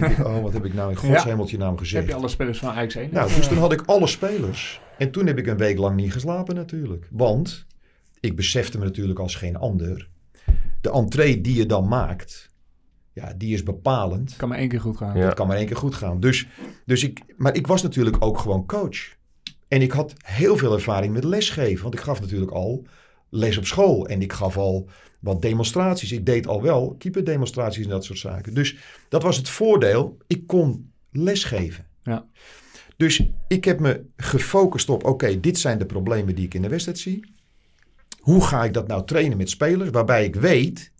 [0.00, 2.02] Ik, oh, wat heb ik nou in godshemeltje naam gezegd?
[2.02, 3.08] Heb je alle spelers van Ajax 1?
[3.12, 4.80] Nou, dus toen had ik alle spelers.
[4.98, 7.08] En toen heb ik een week lang niet geslapen natuurlijk.
[7.10, 7.66] Want
[8.20, 10.08] ik besefte me natuurlijk als geen ander.
[10.80, 12.50] De entree die je dan maakt,
[13.16, 14.36] ja, die is bepalend.
[14.36, 15.18] kan maar één keer goed gaan.
[15.18, 15.24] Ja.
[15.24, 16.20] Het kan maar één keer goed gaan.
[16.20, 16.46] Dus,
[16.84, 19.14] dus ik, maar ik was natuurlijk ook gewoon coach.
[19.68, 21.82] En ik had heel veel ervaring met lesgeven.
[21.82, 22.86] Want ik gaf natuurlijk al
[23.28, 24.06] les op school.
[24.06, 24.88] En ik gaf al
[25.20, 26.12] wat demonstraties.
[26.12, 28.54] Ik deed al wel keeperdemonstraties en dat soort zaken.
[28.54, 28.76] Dus
[29.08, 30.16] dat was het voordeel.
[30.26, 31.86] Ik kon lesgeven.
[32.02, 32.26] Ja.
[32.96, 36.68] Dus ik heb me gefocust op, oké, dit zijn de problemen die ik in de
[36.68, 37.34] wedstrijd zie.
[38.20, 39.90] Hoe ga ik dat nou trainen met spelers?
[39.90, 40.92] Waarbij ik weet,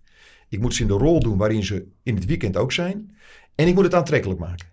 [0.48, 3.16] ik moet ze in de rol doen waarin ze in het weekend ook zijn.
[3.54, 4.66] En ik moet het aantrekkelijk maken.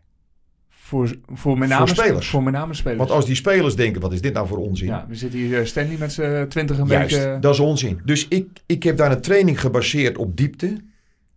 [0.70, 2.28] Voor, voor met name Voor spelers.
[2.30, 2.98] Voor met name spelers.
[3.00, 4.88] Want als die spelers denken, wat is dit nou voor onzin?
[4.88, 7.42] ja, we zitten hier eh, Stanley met z'n twintig een Juist, week.
[7.42, 8.02] dat is onzin.
[8.06, 10.78] Dus ik, ik heb daar een training gebaseerd op diepte.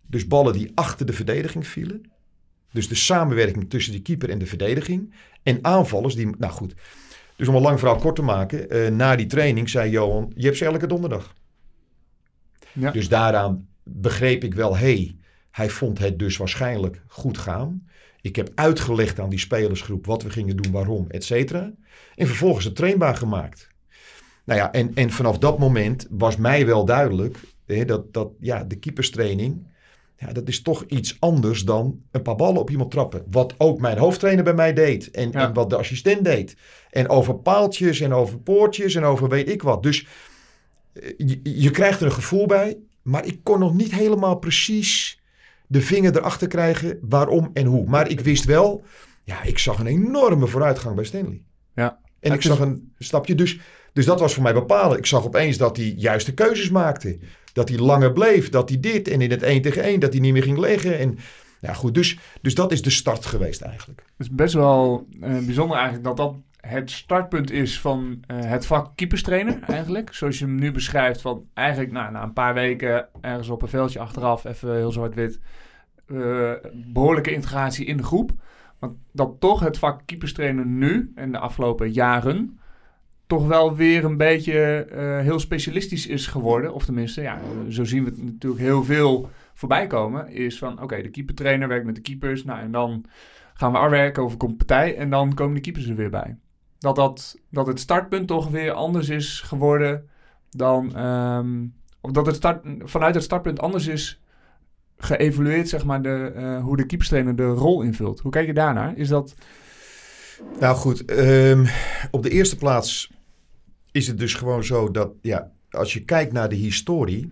[0.06, 2.10] Dus ballen die achter de verdediging vielen.
[2.72, 5.14] Dus de samenwerking tussen de keeper en de verdediging.
[5.42, 6.74] En aanvallers die, nou goed.
[7.36, 8.70] Dus om een lang verhaal kort te maken.
[8.70, 11.34] eh, na die training zei Johan, je hebt ze elke donderdag.
[12.72, 12.90] Ja.
[12.90, 15.16] Dus daaraan begreep ik wel, hé, hey,
[15.50, 17.86] hij vond het dus waarschijnlijk goed gaan.
[18.20, 21.72] Ik heb uitgelegd aan die spelersgroep wat we gingen doen, waarom, et cetera.
[22.14, 23.68] En vervolgens het trainbaar gemaakt.
[24.44, 28.64] Nou ja, en, en vanaf dat moment was mij wel duidelijk hè, dat, dat ja,
[28.64, 29.66] de keeperstraining,
[30.16, 33.24] ja, dat is toch iets anders dan een paar ballen op iemand trappen.
[33.30, 35.46] Wat ook mijn hoofdtrainer bij mij deed en, Ja.
[35.46, 36.56] en wat de assistent deed.
[36.90, 39.82] En over paaltjes en over poortjes en over weet ik wat.
[39.82, 40.06] Dus
[40.92, 45.20] eh, je, je krijgt er een gevoel bij, maar ik kon nog niet helemaal precies
[45.66, 47.88] de vinger erachter krijgen waarom en hoe.
[47.88, 48.84] Maar ik wist wel,
[49.24, 51.42] ja, ik zag een enorme vooruitgang bij Stanley.
[51.74, 51.98] Ja.
[52.20, 53.34] En ik zag een stapje.
[53.34, 53.58] Dus,
[53.92, 54.98] dus dat was voor mij bepalend.
[54.98, 57.18] Ik zag opeens dat hij juiste keuzes maakte.
[57.52, 58.48] Dat hij langer bleef.
[58.48, 59.08] Dat hij dit.
[59.08, 60.98] En in het 1 tegen 1 dat hij niet meer ging leggen.
[60.98, 61.18] En
[61.60, 61.94] ja, goed.
[61.94, 64.02] Dus, dus dat is de start geweest eigenlijk.
[64.16, 66.34] Het is best wel eh, bijzonder eigenlijk dat dat
[66.66, 70.14] het startpunt is van eh, het vak keeperstrainer eigenlijk.
[70.14, 73.68] Zoals je hem nu beschrijft van eigenlijk nou, na een paar weken ergens op een
[73.68, 75.40] veldje achteraf, even heel zwart-wit,
[76.06, 78.32] eh, behoorlijke integratie in de groep.
[78.78, 82.58] Want dat toch het vak keeperstrainer nu en de afgelopen jaren
[83.26, 86.74] toch wel weer een beetje eh, heel specialistisch is geworden.
[86.74, 90.28] Of tenminste, ja, zo zien we het natuurlijk heel veel voorbij komen.
[90.28, 92.44] Is van, oké, de keepertrainer werkt met de keepers.
[92.44, 93.04] Nou, en dan
[93.54, 96.36] gaan we werken over komt en dan komen de keepers er weer bij.
[96.78, 100.08] Dat, dat, dat het startpunt toch weer anders is geworden
[100.50, 100.96] dan...
[100.96, 101.66] ehm,
[102.00, 104.20] of dat het start, vanuit het startpunt anders is
[104.98, 108.20] geëvalueerd, zeg maar, de, eh, hoe de keeperstrainer de rol invult.
[108.20, 108.96] Hoe kijk je daarnaar?
[108.96, 109.34] Is dat...
[110.60, 111.04] Nou goed.
[111.04, 111.66] ehm,
[112.10, 113.12] op de eerste plaats
[113.92, 115.10] is het dus gewoon zo dat.
[115.20, 117.28] Ja, als je kijkt naar de historie.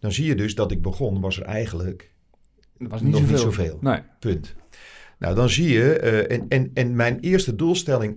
[0.00, 1.20] Dan zie je dus dat ik begon.
[1.20, 2.12] Was er eigenlijk
[2.78, 3.34] Dat was niet nog zoveel.
[3.34, 3.78] niet zoveel.
[3.80, 4.00] Nee.
[4.18, 4.54] Punt.
[5.18, 8.16] Nou, dan zie je, eh, en, en, en mijn eerste doelstelling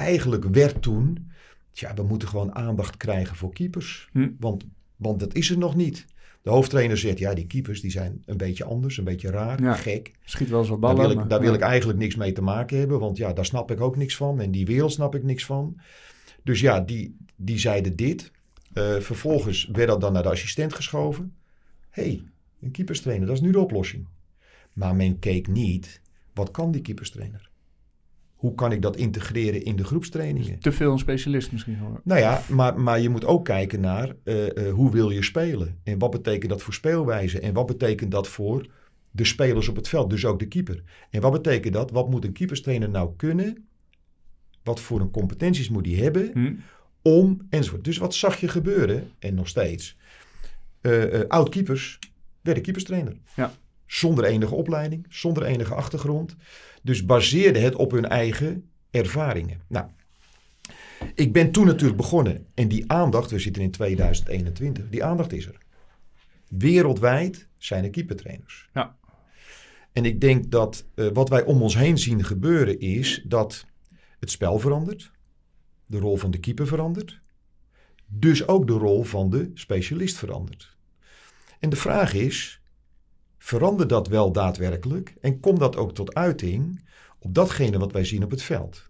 [0.00, 1.30] eigenlijk werd toen,
[1.72, 4.08] ja, we moeten gewoon aandacht krijgen voor keepers.
[4.12, 4.28] Hm.
[4.38, 4.64] Want,
[4.96, 6.06] want dat is er nog niet.
[6.42, 9.74] De hoofdtrainer zegt, ja, die keepers die zijn een beetje anders, een beetje raar, Ja.
[9.74, 10.10] gek.
[10.24, 11.10] Schiet wel eens wat Daar ballen.
[11.14, 13.70] wil, ik, daar wil ik eigenlijk niks mee te maken hebben, want ja, daar snap
[13.70, 14.40] ik ook niks van.
[14.40, 15.80] En die wereld snap ik niks van.
[16.42, 18.30] Dus ja, die, die zeiden dit.
[18.72, 21.34] Eh, vervolgens werd dat dan naar de assistent geschoven.
[21.90, 22.22] hey,
[22.60, 24.06] een keeperstrainer, dat is nu de oplossing.
[24.72, 26.00] Maar men keek niet,
[26.34, 27.49] wat kan die keeperstrainer?
[28.40, 30.58] Hoe kan ik dat integreren in de groepstrainingen?
[30.58, 32.00] Te veel een specialist misschien geworden.
[32.04, 35.78] Nou ja, maar, maar je moet ook kijken naar eh, eh, hoe wil je spelen?
[35.84, 37.40] En wat betekent dat voor speelwijze?
[37.40, 38.66] En wat betekent dat voor
[39.10, 40.82] de spelers op het veld, dus ook de keeper?
[41.10, 41.90] En wat betekent dat?
[41.90, 43.68] Wat moet een keeperstrainer nou kunnen?
[44.62, 46.54] Wat voor een competenties moet hij hebben Hm?
[47.02, 47.84] om enzovoort.
[47.84, 49.10] Dus wat zag je gebeuren?
[49.18, 49.96] En nog steeds.
[50.80, 51.98] eh, oud-keepers
[52.42, 53.16] werden keeperstrainer.
[53.36, 53.52] Ja.
[53.86, 56.36] Zonder enige opleiding, zonder enige achtergrond.
[56.82, 59.60] Dus baseerde het op hun eigen ervaringen.
[59.66, 59.86] Nou,
[61.14, 62.46] ik ben toen natuurlijk begonnen.
[62.54, 65.58] En die aandacht, we zitten in 2021, die aandacht is er.
[66.48, 68.68] Wereldwijd zijn er keepertrainers.
[68.74, 68.96] Ja.
[69.92, 73.66] En ik denk dat eh, wat wij om ons heen zien gebeuren is dat
[74.18, 75.12] het spel verandert.
[75.86, 77.20] De rol van de keeper verandert.
[78.06, 80.76] Dus ook de rol van de specialist verandert.
[81.58, 82.59] En de vraag is,
[83.40, 85.14] verandert dat wel daadwerkelijk?
[85.20, 86.84] En komt dat ook tot uiting
[87.18, 88.88] op datgene wat wij zien op het veld?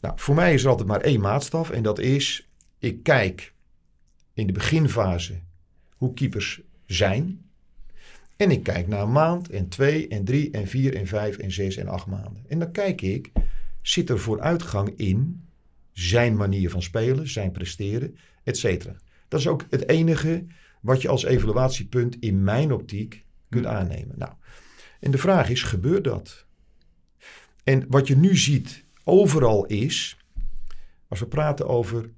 [0.00, 3.54] Nou, voor mij is er altijd maar één maatstaf en dat is, ik kijk
[4.34, 5.40] in de beginfase
[5.96, 7.44] hoe keepers zijn.
[8.36, 11.52] En ik kijk naar een maand en twee en drie en vier en vijf en
[11.52, 12.44] zes en acht maanden.
[12.48, 13.32] En dan kijk ik,
[13.82, 15.48] zit er vooruitgang in
[15.92, 18.96] zijn manier van spelen, zijn presteren, et cetera.
[19.28, 20.46] Dat is ook het enige
[20.86, 24.18] wat je als evaluatiepunt in mijn optiek kunt aannemen.
[24.18, 24.32] Nou,
[25.00, 26.46] en de vraag is, gebeurt dat?
[27.64, 30.16] En wat je nu ziet overal is,
[31.08, 32.10] als we praten over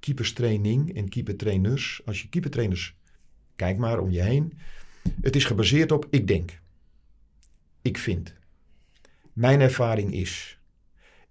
[0.00, 2.96] keeperstraining en keepertrainers, als je keepertrainers,
[3.56, 4.58] kijk maar om je heen,
[5.20, 6.60] het is gebaseerd op ik denk,
[7.82, 8.34] ik vind.
[9.32, 10.58] Mijn ervaring is,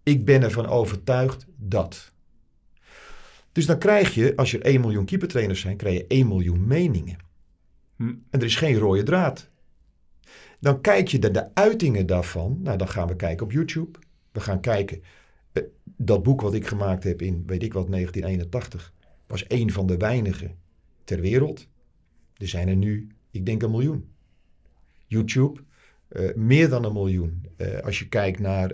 [0.03, 2.13] ik ben ervan overtuigd dat.
[3.55, 7.17] Dus dan krijg je, als er 1 miljoen keepertrainers zijn, krijg je 1 miljoen meningen.
[7.95, 8.07] Hm.
[8.07, 9.49] En er is geen rode draad.
[10.59, 12.59] Dan kijk je naar de uitingen daarvan.
[12.63, 13.99] Nou, dan gaan we kijken op YouTube.
[14.31, 15.01] We gaan kijken.
[15.51, 18.93] eh, Dat boek wat ik gemaakt heb in, weet ik wat, 1981,
[19.27, 20.51] was een van de weinige
[21.03, 21.67] ter wereld.
[22.37, 24.09] Er zijn er nu, ik denk, een miljoen.
[25.07, 25.59] YouTube,
[26.07, 27.45] eh, meer dan een miljoen.
[27.57, 28.71] Eh, als je kijkt naar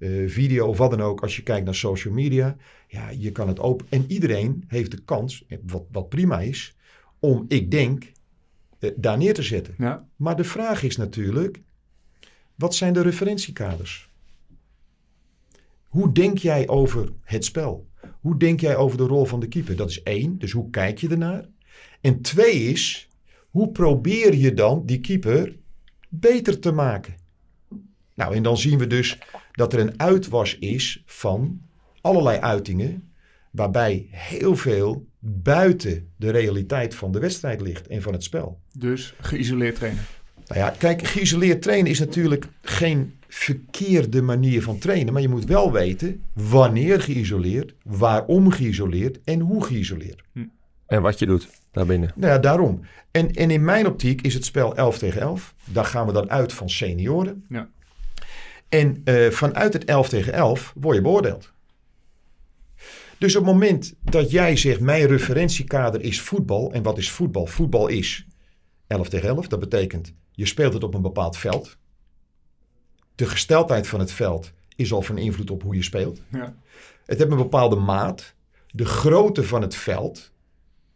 [0.00, 3.48] eh, video of wat dan ook, als je kijkt naar social media, ja, je kan
[3.48, 3.86] het open.
[3.88, 6.76] En iedereen heeft de kans, eh, wat, wat prima is,
[7.18, 8.12] om, ik denk,
[8.78, 9.74] eh, daar neer te zetten.
[9.78, 10.08] Ja.
[10.16, 11.60] Maar de vraag is natuurlijk,
[12.54, 14.10] wat zijn de referentiekaders?
[15.88, 17.86] Hoe denk jij over het spel?
[18.20, 19.76] Hoe denk jij over de rol van de keeper?
[19.76, 21.48] Dat is één, dus hoe kijk je ernaar?
[22.00, 23.08] En twee is,
[23.50, 25.56] hoe probeer je dan die keeper
[26.08, 27.14] beter te maken?
[28.14, 29.18] Nou, en dan zien we dus
[29.52, 31.60] dat er een uitwas is van
[32.00, 33.12] allerlei uitingen,
[33.50, 38.60] waarbij heel veel buiten de realiteit van de wedstrijd ligt en van het spel.
[38.78, 40.02] Dus geïsoleerd trainen.
[40.46, 45.12] Nou ja, kijk, geïsoleerd trainen is natuurlijk geen verkeerde manier van trainen.
[45.12, 50.22] Maar je moet wel weten wanneer geïsoleerd, waarom geïsoleerd en hoe geïsoleerd.
[50.86, 52.12] En wat je doet daarbinnen.
[52.16, 52.80] Nou ja, daarom.
[53.10, 55.54] En, en in mijn optiek is het spel 11 tegen 11.
[55.64, 57.44] Daar gaan we dan uit van senioren.
[57.48, 57.68] Ja.
[58.70, 61.52] En eh, vanuit het 11 tegen 11 word je beoordeeld.
[63.18, 66.72] Dus op het moment dat jij zegt, mijn referentiekader is voetbal.
[66.72, 67.46] En wat is voetbal?
[67.46, 68.26] Voetbal is
[68.86, 69.48] 11 tegen 11.
[69.48, 71.76] Dat betekent, je speelt het op een bepaald veld.
[73.14, 76.20] De gesteldheid van het veld is al van invloed op hoe je speelt.
[76.30, 76.54] Ja.
[77.06, 78.34] Het heeft een bepaalde maat.
[78.70, 80.32] De grootte van het veld.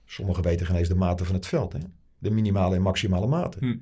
[0.04, 1.72] Sommigen weten geen eens de maten van het veld.
[1.72, 1.78] Hè?
[2.18, 3.60] De minimale en maximale maten.
[3.60, 3.76] Hm.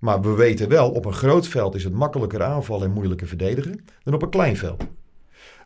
[0.00, 3.84] Maar we weten wel, op een groot veld is het makkelijker aanvallen en moeilijker verdedigen
[4.02, 4.84] dan op een klein veld.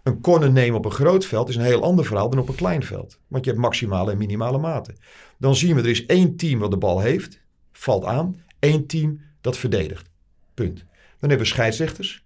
[0.02, 2.54] Een corner nemen op een groot veld is een heel ander verhaal dan op een
[2.54, 3.18] klein veld.
[3.28, 4.96] Want je hebt maximale en minimale maten.
[5.38, 7.40] Dan zien we, er is één team wat de bal heeft,
[7.72, 8.42] valt aan.
[8.58, 10.10] één team dat verdedigt.
[10.54, 10.76] Punt.
[11.18, 12.24] Dan hebben we scheidsrechters,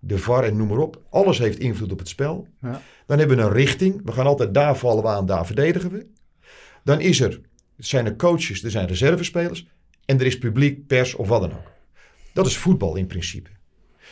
[0.00, 1.02] de VAR en noem maar op.
[1.10, 2.46] Alles heeft invloed op het spel.
[2.60, 2.82] Ja.
[3.06, 4.00] Dan hebben we een richting.
[4.04, 6.06] We gaan altijd daar vallen we aan, daar verdedigen we.
[6.84, 7.40] Dan is er,
[7.76, 9.66] zijn er coaches, er zijn reservespelers.
[10.06, 11.72] En er is publiek, pers of wat dan ook.
[12.32, 13.50] Dat is voetbal in principe.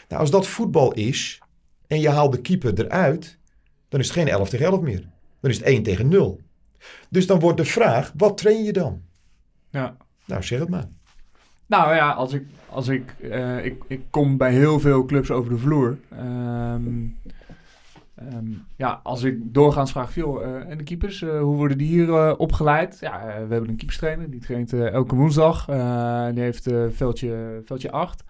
[0.09, 1.39] Nou, als dat voetbal is
[1.87, 3.39] en je haalt de keeper eruit,
[3.89, 5.09] dan is het geen 11 tegen 11 meer.
[5.41, 6.41] Dan is het 1 tegen 0.
[7.09, 9.03] Dus dan wordt de vraag, wat train je dan?
[9.71, 9.97] Ja.
[10.25, 10.89] Nou, zeg het maar.
[11.67, 15.51] Nou ja, als ik, als ik, eh, ik, ik kom bij heel veel clubs over
[15.51, 15.99] de vloer.
[16.11, 17.07] Ehm,
[18.15, 21.89] ehm, ja, als ik doorgaans vraag, joh, eh, en de keepers, eh, hoe worden die
[21.89, 22.99] hier eh, opgeleid?
[23.01, 25.65] Ja, we hebben een keeperstrainer, die traint elke woensdag.
[26.35, 28.25] Die heeft veldje, veldje 8.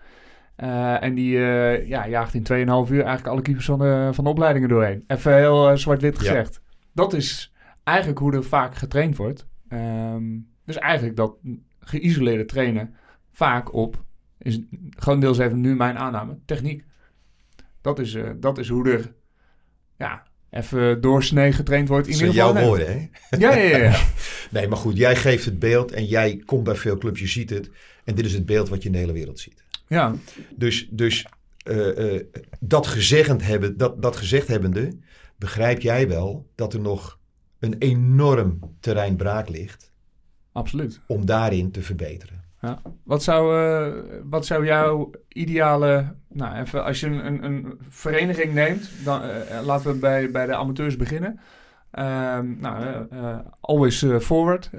[0.56, 1.38] Eh, en die
[1.86, 5.04] ja, jaagt in 2,5 uur eigenlijk alle keepers van de, van de opleidingen doorheen.
[5.06, 6.18] Even heel zwart-wit Ja.
[6.20, 6.60] gezegd.
[6.92, 7.52] Dat is
[7.84, 9.46] eigenlijk hoe er vaak getraind wordt.
[9.68, 11.36] Ehm, dus eigenlijk dat
[11.78, 12.94] geïsoleerde trainen
[13.32, 14.02] vaak op,
[14.38, 16.84] is grotendeels even nu mijn aanname, techniek.
[17.80, 19.12] Dat is, dat is hoe er
[20.04, 22.06] ja, even doorsnee getraind wordt.
[22.06, 23.08] In Dat zijn jouw woorden, hè?
[23.38, 23.76] Ja, ja, ja.
[23.76, 24.02] ja.
[24.50, 27.50] Nee, maar goed, jij geeft het beeld en jij komt bij veel clubs, je ziet
[27.50, 27.70] het.
[28.04, 29.64] En dit is het beeld wat je in de hele wereld ziet.
[29.88, 30.14] ja.
[30.56, 31.26] Dus, dus
[31.64, 32.22] eh, eh,
[32.60, 34.98] dat, gezegd hebben, dat, dat gezegd hebbende,
[35.36, 37.18] begrijp jij wel dat er nog
[37.58, 39.92] een enorm terrein braak ligt
[40.52, 41.00] absoluut.
[41.06, 42.44] om daarin te verbeteren.
[43.02, 43.92] Wat, zou, eh,
[44.24, 46.14] wat zou jouw ideale...
[46.28, 50.30] Nou, even als je een, een, een vereniging neemt, dan eh, eh, laten we bij,
[50.30, 51.40] bij de amateurs beginnen.
[51.90, 53.06] Ehm, nou,
[53.60, 54.70] always forward.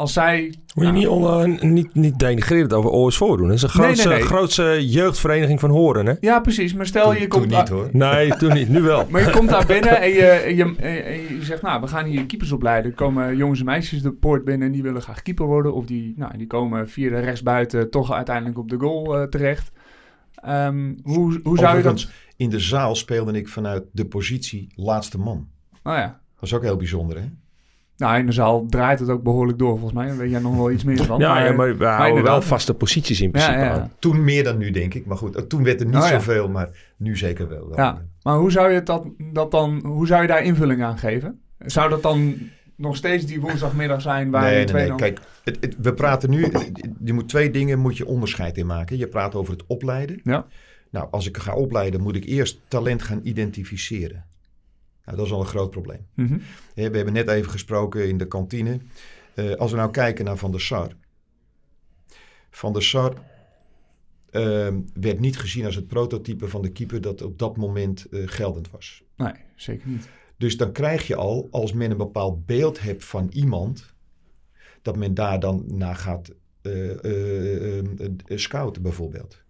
[0.00, 0.42] Als zij...
[0.44, 3.46] Moet je nou, niet, onder, niet, niet denigrerend over OS voordoen.
[3.46, 4.22] Dat is een Nee, nee, grootste, nee.
[4.22, 6.14] grootste jeugdvereniging van Horen, hè?
[6.20, 6.74] Ja, precies.
[6.74, 7.48] Maar stel je Toen- komt...
[7.48, 7.88] toen niet hoor.
[7.92, 8.68] Nee, toen niet.
[8.68, 9.06] Nu wel.
[9.10, 12.04] Maar je komt daar binnen en je, en je, en je zegt, nou, we gaan
[12.04, 12.90] hier keepers opleiden.
[12.90, 15.74] Er komen jongens en meisjes de poort binnen en die willen graag keeper worden.
[15.74, 19.72] Of die, nou, die komen via de rechtsbuiten toch uiteindelijk op de goal eh, terecht.
[20.34, 22.08] Ehm, hoe, hoe zou je dat...
[22.36, 25.48] In de zaal speelde ik vanuit de positie laatste man.
[25.82, 27.24] Nou ja, Dat is ook heel bijzonder, hè?
[28.00, 30.06] Nou, in de zaal draait het ook behoorlijk door, volgens mij.
[30.06, 31.18] Daar weet jij nog wel iets meer van.
[31.18, 33.72] Ja, ja, maar we houden wel vaste posities in principe Ja, ja.
[33.72, 33.92] aan.
[33.98, 35.06] Toen meer dan nu, denk ik.
[35.06, 36.08] Maar goed, toen werd er niet Oh, ja.
[36.08, 37.72] zoveel, maar nu zeker wel.
[37.76, 41.40] Ja, maar hoe zou je dat, dat dan, hoe zou je daar invulling aan geven?
[41.58, 42.34] Zou dat dan
[42.76, 44.88] nog steeds die woensdagmiddag zijn waar nee, je nee, twee nee.
[44.88, 44.98] dan...
[44.98, 46.46] Kijk, het, het- we praten nu...
[47.04, 48.98] Je moet twee dingen moet je onderscheid in maken.
[48.98, 50.20] Je praat over het opleiden.
[50.24, 50.46] Ja.
[50.90, 54.24] Nou, als ik ga opleiden, moet ik eerst talent gaan identificeren.
[55.10, 56.06] Nou, dat is al een groot probleem.
[56.14, 56.38] Mhm.
[56.74, 58.80] We hebben net even gesproken in de kantine.
[59.34, 60.92] Eh, als we nou kijken naar Van der Sar.
[62.50, 63.14] Van der Sar
[64.30, 68.22] ehm, werd niet gezien als het prototype van de keeper dat op dat moment eh,
[68.24, 69.02] geldend was.
[69.16, 70.08] Nee, zeker niet.
[70.36, 73.94] Dus dan krijg je al, als men een bepaald beeld hebt van iemand,
[74.82, 77.84] dat men daar dan naar gaat eh,
[78.26, 79.42] scouten bijvoorbeeld.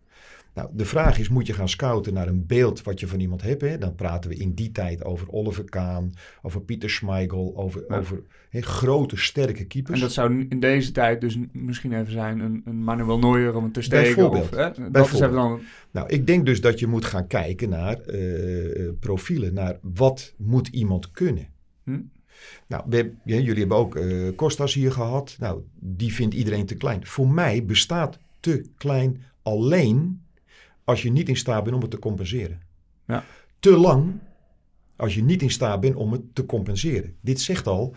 [0.60, 3.42] Nou, de vraag is, moet je gaan scouten naar een beeld wat je van iemand
[3.42, 3.60] hebt?
[3.60, 3.78] Hè?
[3.78, 7.98] Dan praten we in die tijd over Oliver Kaan, over Pieter Schmeichel, over, Ja.
[7.98, 9.94] over hè, grote, sterke keepers.
[9.94, 13.72] En dat zou in deze tijd dus misschien even zijn een, een Manuel Neuer om
[13.72, 14.14] te steken.
[14.14, 14.42] Bijvoorbeeld.
[14.44, 14.70] Of, hè?
[14.82, 15.32] Dat Bijvoorbeeld.
[15.32, 15.60] dan...
[15.90, 20.34] Nou, ik denk dus dat je moet gaan kijken naar eh, eh, profielen, naar wat
[20.38, 21.46] moet iemand kunnen.
[21.84, 22.00] Hm?
[22.66, 25.36] Nou, we, hebben- ja, jullie hebben ook eh Kostas hier gehad.
[25.38, 27.06] Nou, die vindt iedereen te klein.
[27.06, 30.20] Voor mij bestaat te klein alleen
[30.90, 32.61] als je niet in staat bent om het te compenseren.
[33.07, 33.24] Ja.
[33.59, 34.18] Te lang
[34.96, 37.16] als je niet in staat bent om het te compenseren.
[37.20, 37.94] Dit zegt al,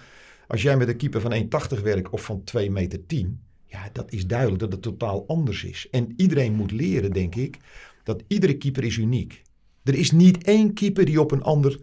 [0.47, 1.33] als jij met een keeper van
[1.77, 5.63] 1,80 werkt of van 2 meter 10, ja, dat is duidelijk dat het totaal anders
[5.63, 5.87] is.
[5.91, 7.57] En iedereen moet leren, denk ik,
[8.03, 9.41] dat iedere keeper is uniek.
[9.83, 11.79] Er is niet één keeper die op een ander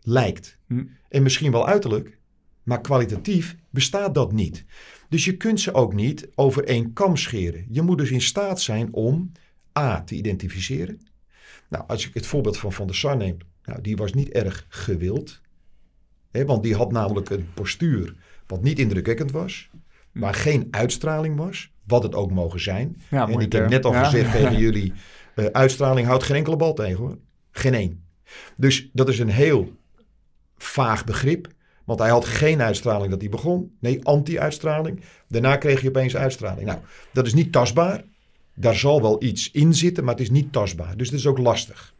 [0.00, 0.58] lijkt.
[0.66, 0.84] Hm.
[1.08, 2.18] En misschien wel uiterlijk,
[2.62, 4.64] maar kwalitatief bestaat dat niet.
[5.08, 7.66] Dus je kunt ze ook niet over één kam scheren.
[7.70, 9.32] Je moet dus in staat zijn om
[9.82, 11.00] A te identificeren.
[11.68, 14.66] Nou, als ik het voorbeeld van Van der Sar neem, nou, die was niet erg
[14.68, 15.40] gewild.
[16.30, 18.14] Hè, want die had namelijk een postuur
[18.46, 19.70] wat niet indrukwekkend was,
[20.12, 23.02] maar geen uitstraling was, wat het ook mogen zijn.
[23.10, 24.04] Ja, en ik heb net al Ja.
[24.04, 24.92] gezegd tegen jullie,
[25.34, 27.18] eh, uitstraling houdt geen enkele bal tegen hoor.
[27.50, 28.04] Geen één.
[28.56, 29.72] Dus dat is een heel
[30.56, 31.48] vaag begrip.
[31.84, 33.76] Want hij had geen uitstraling dat hij begon.
[33.80, 35.00] Nee, anti-uitstraling.
[35.28, 36.66] Daarna kreeg je opeens uitstraling.
[36.66, 36.78] Nou,
[37.12, 38.04] dat is niet tastbaar.
[38.60, 40.96] Daar zal wel iets in zitten, maar het is niet tastbaar.
[40.96, 41.94] Dus dat is ook lastig.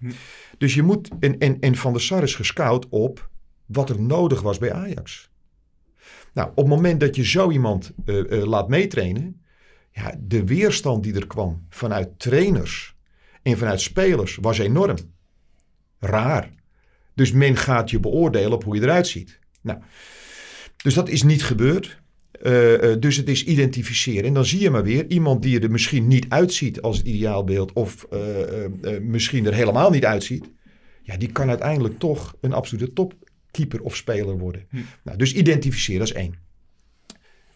[0.59, 1.09] Dus je moet...
[1.21, 3.31] En, en, en Van der Sar is gescout op
[3.67, 5.31] wat er nodig was bij Ajax.
[6.33, 9.43] Nou, op het moment dat je zo iemand eh, eh, laat meetrainen...
[9.91, 12.97] Ja, de weerstand die er kwam vanuit trainers
[13.43, 14.97] en vanuit spelers was enorm.
[15.99, 16.55] Raar.
[17.15, 19.39] Dus men gaat je beoordelen op hoe je eruit ziet.
[19.61, 19.79] Nou,
[20.77, 22.03] dus dat is niet gebeurd.
[22.43, 24.25] Eh, eh, dus het is identificeren.
[24.25, 27.73] En dan zie je maar weer iemand die er misschien niet uitziet als het ideaalbeeld.
[27.73, 30.51] Of eh, misschien er helemaal niet uitziet.
[31.03, 34.67] Ja, die kan uiteindelijk toch een absolute topkeeper of speler worden.
[35.03, 36.35] Nou, dus identificeren, dat is één.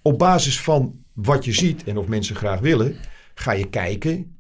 [0.03, 2.97] Op basis van wat je ziet en of mensen graag willen,
[3.35, 4.37] ga je kijken.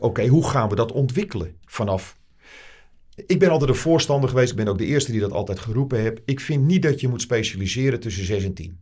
[0.00, 2.20] Oké, hoe gaan we dat ontwikkelen vanaf
[3.26, 4.50] ik ben altijd een voorstander geweest.
[4.50, 6.20] Ik ben ook de eerste die dat altijd geroepen heb.
[6.24, 8.78] Ik vind niet dat je moet specialiseren tussen 6 en 10.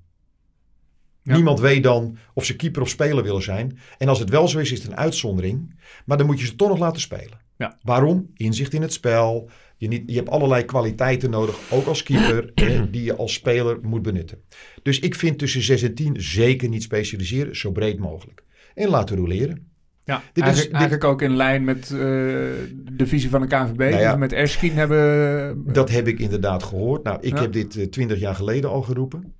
[1.22, 1.34] Ja.
[1.34, 3.78] Niemand weet dan of ze keeper of speler willen zijn.
[3.98, 5.80] En als het wel zo is, is het een uitzondering.
[6.04, 7.40] Maar dan moet je ze toch nog laten spelen.
[7.56, 7.78] Ja.
[7.82, 8.30] Waarom?
[8.36, 9.50] Inzicht in het spel.
[9.76, 13.78] Je, niet, je hebt allerlei kwaliteiten nodig, ook als keeper, eh, die je als speler
[13.82, 14.38] moet benutten.
[14.82, 18.42] Dus ik vind tussen 6 en 10 zeker niet specialiseren, zo breed mogelijk.
[18.74, 19.68] En laten roleren.
[20.04, 23.78] Ja, is- eigenlijk, dit- eigenlijk ook in lijn met eh, de visie van de KNVB.
[23.78, 23.98] Nou ja.
[23.98, 25.72] die we met Erskine hebben...
[25.72, 27.02] Dat heb ik inderdaad gehoord.
[27.04, 27.40] Nou, ik Ja.
[27.40, 29.34] heb dit eh, 20 jaar geleden al geroepen.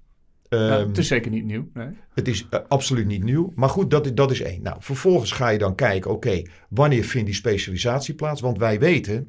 [0.51, 1.69] Ja, Ehm, het is zeker niet nieuw.
[1.75, 1.89] Nee.
[2.15, 3.53] Het is eh, absoluut niet nieuw.
[3.55, 4.63] Maar goed, dat, is- dat is één.
[4.63, 8.41] Nou, vervolgens ga je dan kijken, oké, wanneer vindt die specialisatie plaats?
[8.41, 9.29] Want wij weten,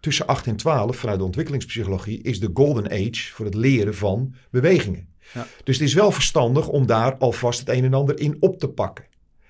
[0.00, 4.34] tussen 8 en 12 vanuit de ontwikkelingspsychologie is de golden age voor het leren van
[4.50, 5.08] bewegingen.
[5.34, 5.46] Ja.
[5.64, 8.68] Dus het is wel verstandig om daar alvast het een en ander in op te
[8.68, 9.04] pakken.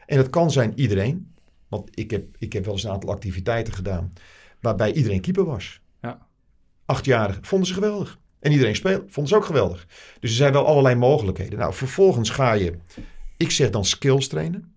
[0.06, 1.32] En het kan zijn iedereen.
[1.68, 4.12] Want ik heb, ik heb wel eens een aantal activiteiten gedaan
[4.60, 5.80] waarbij iedereen keeper was.
[6.02, 6.26] Ja.
[6.84, 8.18] Achtjarigen vonden ze geweldig.
[8.42, 9.86] En iedereen speelde, vonden ze ook geweldig.
[10.20, 11.58] Dus er zijn wel allerlei mogelijkheden.
[11.58, 12.74] Nou, vervolgens ga je,
[13.36, 14.74] ik zeg dan skills trainen.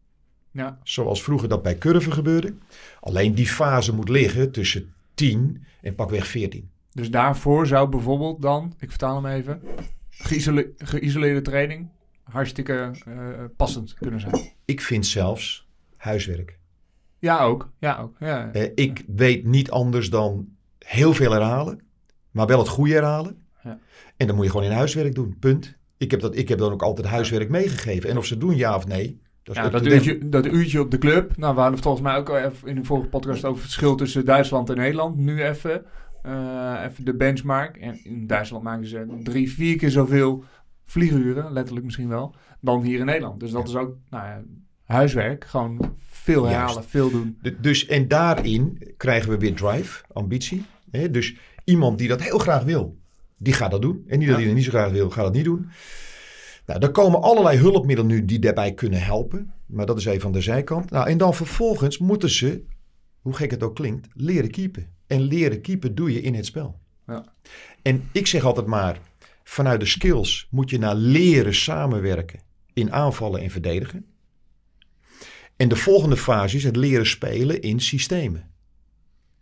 [0.52, 0.80] Ja.
[0.84, 2.54] Zoals vroeger dat bij curven gebeurde.
[3.00, 6.70] Alleen die fase moet liggen tussen 10 en pakweg 14.
[6.94, 9.62] Dus daarvoor zou bijvoorbeeld dan, ik vertaal hem even,
[10.10, 11.88] geïsole- geïsoleerde training
[12.24, 14.52] hartstikke eh, passend kunnen zijn.
[14.66, 16.60] Ik vind zelfs huiswerk.
[17.20, 17.72] Ja, ook.
[17.80, 18.16] Ja, ook.
[18.20, 18.52] Ja.
[18.52, 20.48] Eh, ik weet niet anders dan
[20.80, 21.82] heel veel herhalen,
[22.32, 23.45] maar wel het goede herhalen.
[24.18, 25.36] En dan moet je gewoon in huiswerk doen.
[25.40, 25.78] Punt.
[25.98, 28.10] Ik heb, dat, ik heb dan ook altijd huiswerk meegegeven.
[28.10, 30.98] En of ze doen ja of nee, dat Ja, dat, uurtje, dat uurtje op de
[30.98, 31.38] club.
[31.38, 33.96] Nou, we hadden volgens mij ook al even in de vorige podcast over het verschil
[33.96, 35.18] tussen Duitsland en Nederland.
[35.18, 35.86] Nu even,
[36.22, 37.78] eh, even de benchmark.
[37.78, 40.44] En in Duitsland maken ze drie, vier keer zoveel
[40.86, 43.40] vlieguren, letterlijk misschien wel, dan hier in Nederland.
[43.40, 44.44] Dus dat is ook nou ja,
[44.84, 45.46] huiswerk.
[45.46, 46.90] Gewoon veel herhalen, Juist.
[46.90, 47.38] veel doen.
[47.42, 50.66] De- dus, en daarin krijgen we weer drive, ambitie.
[50.92, 51.12] Hè?
[51.12, 52.98] Dus iemand die dat heel graag wil,
[53.46, 54.04] die gaat dat doen.
[54.08, 55.70] En niet dat hij dat niet zo graag wil, gaat dat niet doen.
[56.66, 59.54] Nou, er komen allerlei hulpmiddelen nu die daarbij kunnen helpen.
[59.66, 60.92] Maar dat is even aan de zijkant.
[60.92, 62.64] Nou, en dan vervolgens moeten ze,
[63.22, 64.94] hoe gek het ook klinkt, leren keepen.
[65.08, 66.80] En leren keepen doe je in het spel.
[67.08, 67.34] Ja.
[67.82, 69.00] En ik zeg altijd maar,
[69.44, 72.40] vanuit de skills moet je naar leren samenwerken
[72.74, 74.06] in aanvallen en verdedigen.
[75.56, 78.50] En de volgende fase is het leren spelen in systemen.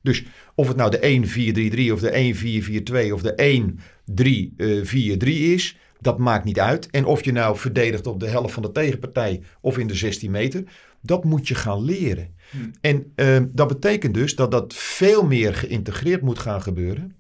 [0.03, 0.23] Dus
[0.55, 6.59] of het nou de 1-4-3-3 of de 1-4-4-2 of de 1-3-4-3 is, dat maakt niet
[6.59, 6.89] uit.
[6.89, 10.31] En of je nou verdedigt op de helft van de tegenpartij of in de 16
[10.31, 10.63] meter,
[11.01, 12.35] dat moet je gaan leren.
[12.49, 12.71] Hmm.
[12.81, 17.15] En eh, dat betekent dus dat dat veel meer geïntegreerd moet gaan gebeuren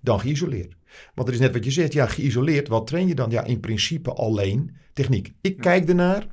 [0.00, 0.74] dan geïsoleerd.
[1.14, 3.30] Want het is net wat je zegt, ja, geïsoleerd, wat train je dan?
[3.30, 5.32] Ja, in principe alleen techniek.
[5.40, 6.26] Ik kijk ernaar,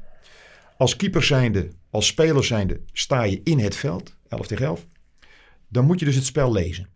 [0.78, 4.88] als keeper zijnde, als speler zijnde, sta je in het veld, 11 tegen 11.
[5.70, 6.90] Dan moet je dus het spel lezen.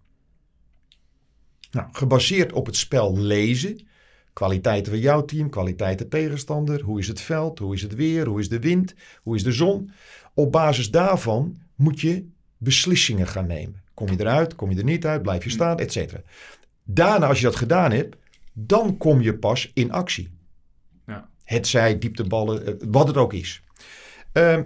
[1.71, 3.87] Nou, gebaseerd op het spel lezen,
[4.33, 8.39] kwaliteiten van jouw team, kwaliteiten tegenstander, hoe is het veld, hoe is het weer, hoe
[8.39, 8.93] is de wind,
[9.23, 9.91] hoe is de zon.
[10.33, 13.81] Op basis daarvan moet je beslissingen gaan nemen.
[13.93, 16.21] Kom je eruit, kom je er niet uit, blijf je staan, et cetera.
[16.83, 18.15] Daarna, als je dat gedaan hebt,
[18.53, 20.31] dan kom je pas in actie.
[21.05, 21.29] Ja.
[21.43, 23.63] Het zij diepteballen, eh, wat het ook is.
[24.31, 24.63] Ehm,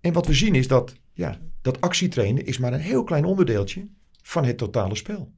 [0.00, 3.86] en wat we zien is dat, ja, dat actietrainen is maar een heel klein onderdeeltje
[4.22, 5.32] van het totale spel.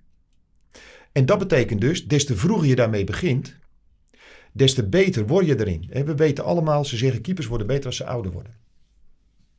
[1.12, 3.58] En dat betekent dus, des te vroeger je daarmee begint,
[4.52, 5.86] des te beter word je erin.
[5.90, 8.56] En we weten allemaal, ze zeggen keepers worden beter als ze ouder worden.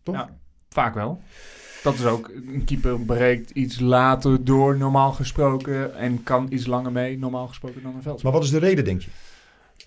[0.03, 0.15] Toch?
[0.15, 0.37] Ja,
[0.69, 1.21] vaak wel.
[1.83, 5.95] Dat is ook, een keeper breekt iets later door, normaal gesproken.
[5.95, 8.23] En kan iets langer mee, normaal gesproken, dan een veld.
[8.23, 9.09] Maar wat is de reden, denk je?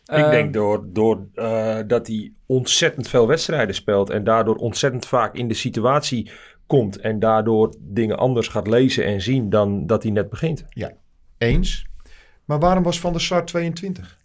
[0.07, 5.35] Ik denk door, door eh, dat hij ontzettend veel wedstrijden speelt en daardoor ontzettend vaak
[5.35, 6.31] in de situatie
[6.69, 10.65] komt en daardoor dingen anders gaat lezen en zien dan dat hij net begint.
[11.39, 11.87] Eens.
[12.45, 14.19] Maar waarom was Van der Sar 22?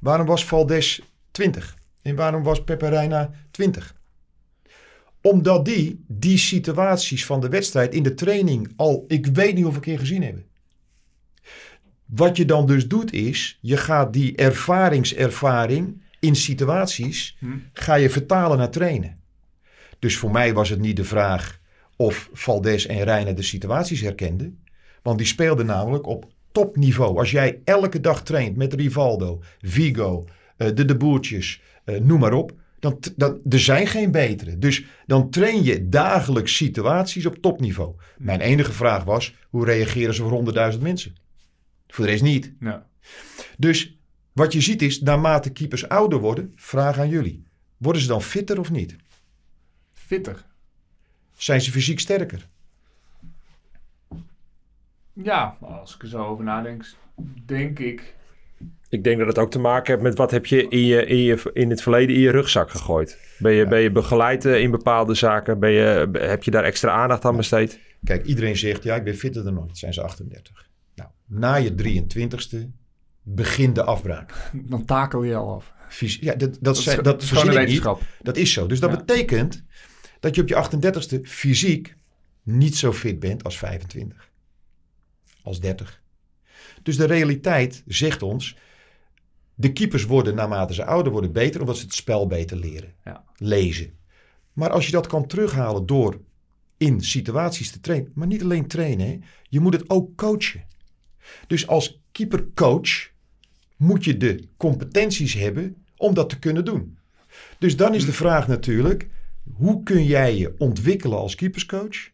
[0.00, 1.00] Waarom was Valdes
[1.30, 1.76] 20?
[2.02, 3.94] En waarom was Pepe Reina 20?
[5.22, 9.80] Omdat die die situaties van de wedstrijd in de training al, ik weet niet hoeveel
[9.82, 10.44] keer gezien hebben.
[12.04, 17.46] Wat je dan dus doet is, je gaat die ervaringservaring in situaties, Hm.
[17.72, 19.19] ga je vertalen naar trainen.
[20.00, 21.60] Dus voor mij was het niet de vraag
[21.96, 24.64] of Valdes en Reina de situaties herkenden.
[25.02, 27.18] Want die speelden namelijk op topniveau.
[27.18, 30.24] Als jij elke dag traint met Rivaldo, Vigo,
[30.56, 32.52] eh, de De Boertjes, eh, noem maar op.
[32.78, 34.58] Dan, dan, er zijn geen betere.
[34.58, 37.94] Dus dan train je dagelijks situaties op topniveau.
[38.18, 41.14] Mijn enige vraag was, hoe reageren ze voor 100.000 mensen?
[41.88, 42.52] Voor de rest niet.
[42.60, 42.86] Ja.
[43.58, 43.98] Dus
[44.32, 47.44] wat je ziet is, naarmate keepers ouder worden, vraag aan jullie.
[47.76, 48.96] Worden ze dan fitter of niet?
[50.10, 50.44] Fitter.
[51.36, 52.46] Zijn ze fysiek sterker?
[55.12, 56.84] Ja, als ik er zo over nadenk,
[57.46, 58.14] denk ik.
[58.88, 61.16] Ik denk dat het ook te maken heeft met wat heb je in, je, in,
[61.16, 63.18] je, in het verleden in je rugzak gegooid.
[63.38, 65.58] Ben je, ben je begeleid eh, in bepaalde zaken?
[65.58, 67.80] Ben je, heb je daar extra aandacht aan besteed?
[68.04, 69.78] Kijk, iedereen zegt, ja, ik ben fitter dan ooit.
[69.78, 70.68] Zijn ze 38.
[70.94, 72.56] Nou, na je 23ste
[73.22, 74.50] begint de afbraak.
[74.70, 75.72] Dan takel je al af.
[75.98, 77.84] Ja, dat, dat, is zijn, dat is gewoon een verzin ik niet.
[77.84, 78.22] wetenschap.
[78.22, 78.66] Dat is zo.
[78.66, 78.96] Dus dat Ja.
[78.96, 79.64] betekent
[80.20, 81.94] dat je op je 38ste fysiek
[82.42, 84.30] niet zo fit bent als 25.
[85.42, 86.02] Als 30.
[86.82, 88.56] Dus de realiteit zegt ons,
[89.54, 92.94] de keepers worden naarmate ze ouder worden beter, omdat ze het spel beter leren.
[93.04, 93.24] Ja.
[93.36, 93.98] Lezen.
[94.52, 96.20] Maar als je dat kan terughalen door
[96.76, 99.18] in situaties te trainen, maar niet alleen trainen, hè,
[99.48, 100.64] je moet het ook coachen.
[101.46, 103.10] Dus als keepercoach
[103.76, 106.98] moet je de competenties hebben om dat te kunnen doen.
[107.58, 109.08] Dus dan is de vraag natuurlijk,
[109.54, 112.10] hoe kun jij je ontwikkelen als keeperscoach,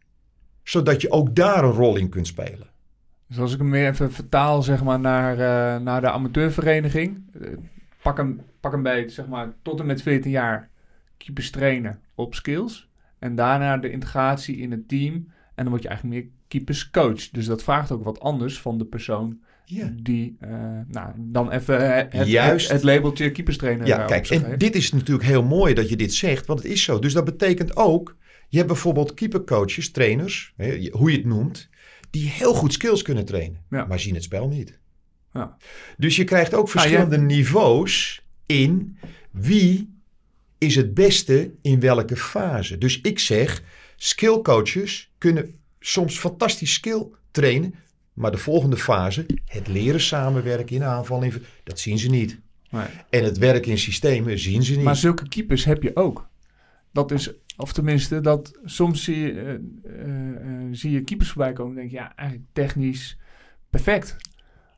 [0.62, 2.74] zodat je ook daar een rol in kunt spelen?
[3.26, 7.22] Dus als ik hem weer even vertaal zeg maar, naar, eh, naar de amateurvereniging.
[7.40, 7.48] eh,
[8.02, 10.70] pak, hem, pak hem bij zeg maar, tot en met 14 jaar
[11.16, 12.88] keepers trainen op skills.
[13.18, 15.14] En daarna de integratie in het team.
[15.14, 17.30] En dan word je eigenlijk meer keeperscoach.
[17.30, 19.92] Dus dat vraagt ook wat anders van de persoon Ja.
[20.02, 20.50] die eh,
[20.88, 22.66] nou, dan even eh, het, Juist.
[22.66, 24.60] het, het labeltje keeperstrainer Ja, kijk, en heeft.
[24.60, 26.98] dit is natuurlijk heel mooi dat je dit zegt, want het is zo.
[26.98, 28.16] Dus dat betekent ook,
[28.48, 31.68] je hebt bijvoorbeeld keepercoaches, trainers, hè, hoe je het noemt,
[32.10, 33.84] die heel goed skills kunnen trainen, Ja.
[33.84, 34.78] maar zien het spel niet.
[35.32, 35.56] Ja.
[35.96, 38.98] Dus je krijgt ook je- verschillende niveaus in
[39.30, 39.94] wie
[40.58, 42.78] is het beste in welke fase.
[42.78, 43.62] Dus ik zeg,
[43.96, 47.74] skillcoaches kunnen soms fantastisch skill trainen,
[48.16, 51.24] Maar de volgende fase, het leren samenwerken in aanval,
[51.64, 52.40] dat zien ze niet.
[52.70, 52.84] Nee.
[53.10, 54.84] En het werken in systemen zien ze niet.
[54.84, 56.28] Maar zulke keepers heb je ook.
[56.92, 59.50] Dat is, of tenminste, dat soms zie je, eh,
[60.00, 63.18] eh, eh, zie je keepers voorbij komen en denk je, ja, eigenlijk technisch
[63.70, 64.16] perfect.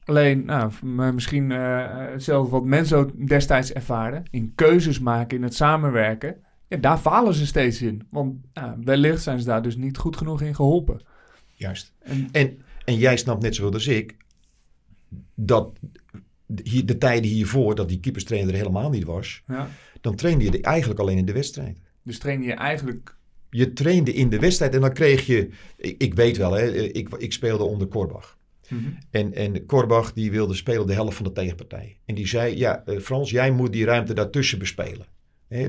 [0.04, 0.72] Alleen, nou,
[1.14, 6.36] misschien hetzelfde wat Menzo destijds ervaarde, in keuzes maken, in het samenwerken,
[6.68, 8.06] ja, daar falen ze steeds in.
[8.10, 11.00] Want nou, wellicht zijn ze daar dus niet goed genoeg in geholpen.
[11.54, 11.92] Juist.
[11.98, 12.58] En- En,
[12.88, 14.16] en jij snapt net zoveel als ik
[15.34, 15.78] dat
[16.62, 19.70] hier, de tijden hiervoor, dat die keeperstrainer er helemaal niet was, Ja.
[20.00, 21.78] dan trainde je eigenlijk alleen in de wedstrijd.
[22.02, 23.16] Dus train je eigenlijk,
[23.50, 27.08] Je trainde in de wedstrijd en dan kreeg je, ik, ik weet wel, hè, ik,
[27.08, 28.36] ik speelde onder Korbach.
[29.10, 31.98] En, en Korbach die wilde spelen de helft van de tegenpartij.
[32.04, 35.06] En die zei, ja eh, Frans, jij moet die ruimte daartussen bespelen.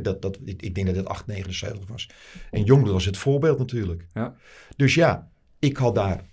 [0.01, 2.09] Dat, dat, ik, ik denk dat het 879 was.
[2.51, 4.05] En Jongler was het voorbeeld natuurlijk.
[4.13, 4.35] Ja.
[4.75, 6.23] Dus ja, ik had daar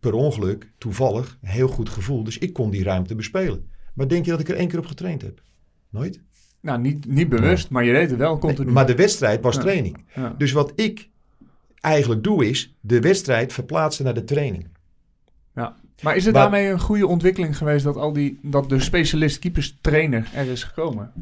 [0.00, 2.24] per ongeluk, toevallig, heel goed gevoel.
[2.24, 3.70] Dus ik kon die ruimte bespelen.
[3.94, 5.42] Maar denk je dat ik er één keer op getraind heb?
[5.90, 6.20] Nooit.
[6.60, 8.64] nou niet, niet bewust, maar je deed het wel continu.
[8.64, 9.60] Nee, maar de wedstrijd was Ja.
[9.60, 10.04] training.
[10.14, 10.34] Ja.
[10.38, 11.08] Dus wat ik
[11.80, 14.68] eigenlijk doe is de wedstrijd verplaatsen naar de training.
[15.54, 15.76] Ja.
[16.02, 19.38] Maar is het Maar- daarmee een goede ontwikkeling geweest dat, al die, dat de specialist
[19.38, 21.12] keepers trainer er is gekomen?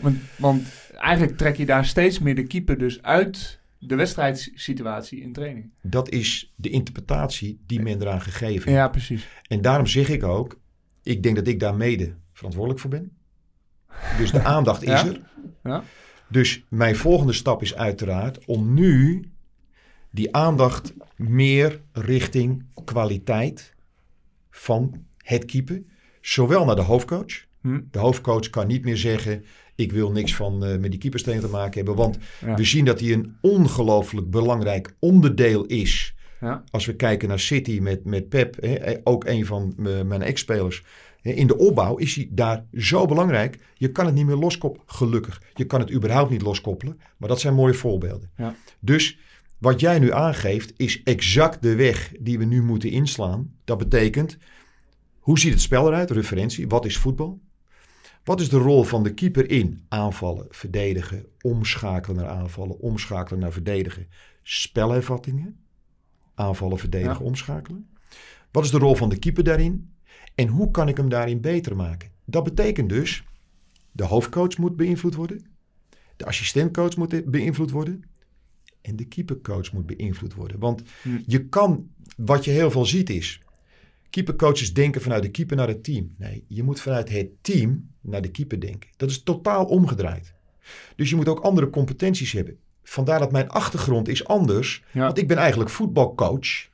[0.00, 5.32] Want, want eigenlijk trek je daar steeds meer de keeper dus uit de wedstrijdsituatie in
[5.32, 5.70] training.
[5.82, 8.64] Dat is de interpretatie die men eraan gegeven heeft.
[8.64, 9.28] Ja, precies.
[9.48, 10.60] En daarom zeg ik ook,
[11.02, 13.12] ik denk dat ik daar mede verantwoordelijk voor ben.
[14.18, 15.20] Dus de aandacht is er.
[15.62, 15.84] Ja.
[16.28, 19.30] Dus mijn volgende stap is uiteraard om nu
[20.10, 23.74] die aandacht meer richting kwaliteit
[24.50, 25.82] van het keeper.
[26.20, 27.46] Zowel naar de hoofdcoach.
[27.60, 27.80] Hm.
[27.90, 29.44] De hoofdcoach kan niet meer zeggen,
[29.78, 31.94] ik wil niks van eh, met die keeperstrainer te maken hebben.
[31.94, 32.54] Want Ja.
[32.54, 36.64] we zien dat hij een ongelooflijk belangrijk onderdeel is Ja.
[36.70, 40.22] als we kijken naar City met, met Pep, hè, eh, ook een van m- mijn
[40.22, 40.82] ex-spelers.
[41.22, 43.58] In de opbouw is hij daar zo belangrijk.
[43.74, 45.42] Je kan het niet meer loskoppelen, gelukkig.
[45.54, 48.30] Je kan het überhaupt niet loskoppelen, maar dat zijn mooie voorbeelden.
[48.36, 48.54] Ja.
[48.80, 49.18] Dus
[49.58, 53.52] wat jij nu aangeeft is exact de weg die we nu moeten inslaan.
[53.64, 54.36] Dat betekent,
[55.18, 56.10] hoe ziet het spel eruit?
[56.10, 57.40] Referentie, wat is voetbal?
[58.28, 63.52] Wat is de rol van de keeper in aanvallen, verdedigen, omschakelen naar aanvallen, omschakelen naar
[63.52, 64.06] verdedigen,
[64.42, 65.56] spelhervattingen?
[66.34, 67.24] aanvallen, verdedigen, Ja.
[67.24, 67.88] omschakelen.
[68.50, 69.92] Wat is de rol van de keeper daarin?
[70.34, 72.10] En hoe kan ik hem daarin beter maken?
[72.24, 73.24] Dat betekent dus,
[73.92, 75.46] de hoofdcoach moet beïnvloed worden.
[76.16, 78.02] De assistentcoach moet beïnvloed worden.
[78.80, 80.58] En de keepercoach moet beïnvloed worden.
[80.58, 81.18] Want Hm.
[81.26, 83.42] je kan, wat je heel veel ziet is,
[84.10, 86.14] keepercoaches denken vanuit de keeper naar het team.
[86.16, 88.90] Nee, je moet vanuit het team naar de keeper denken.
[88.96, 90.34] Dat is totaal omgedraaid.
[90.96, 92.58] Dus je moet ook andere competenties hebben.
[92.82, 94.84] Vandaar dat mijn achtergrond is anders.
[94.92, 95.04] Ja.
[95.04, 96.68] Want ik ben eigenlijk voetbalcoach.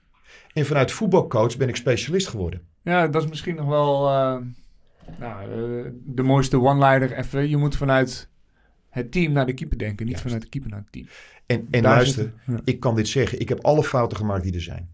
[0.52, 2.62] En vanuit voetbalcoach ben ik specialist geworden.
[2.82, 4.36] ja, dat is misschien nog wel eh,
[5.18, 7.48] nou, eh, de mooiste one-liner even.
[7.48, 8.28] Je moet vanuit
[8.88, 10.22] het team naar de keeper denken, niet Juist.
[10.22, 11.06] vanuit de keeper naar het team.
[11.46, 12.60] En, en Daar luister, zit het, ja.
[12.64, 13.40] ik kan dit zeggen.
[13.40, 14.90] Ik heb alle fouten gemaakt die er zijn.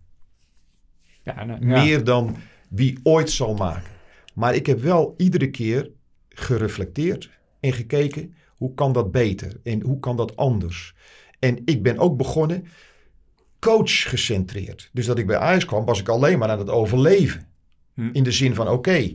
[1.37, 1.83] Ja, nou, ja.
[1.83, 2.37] Meer dan
[2.69, 3.91] wie ooit zal maken.
[4.35, 5.91] Maar ik heb wel iedere keer
[6.29, 10.95] gereflecteerd en gekeken hoe kan dat beter en hoe kan dat anders.
[11.39, 12.65] En ik ben ook begonnen
[13.59, 14.91] coach gecentreerd.
[14.93, 17.49] Dus dat ik bij Ajax kwam was ik alleen maar aan het overleven.
[17.95, 18.11] Hm.
[18.13, 19.15] In de zin van oké,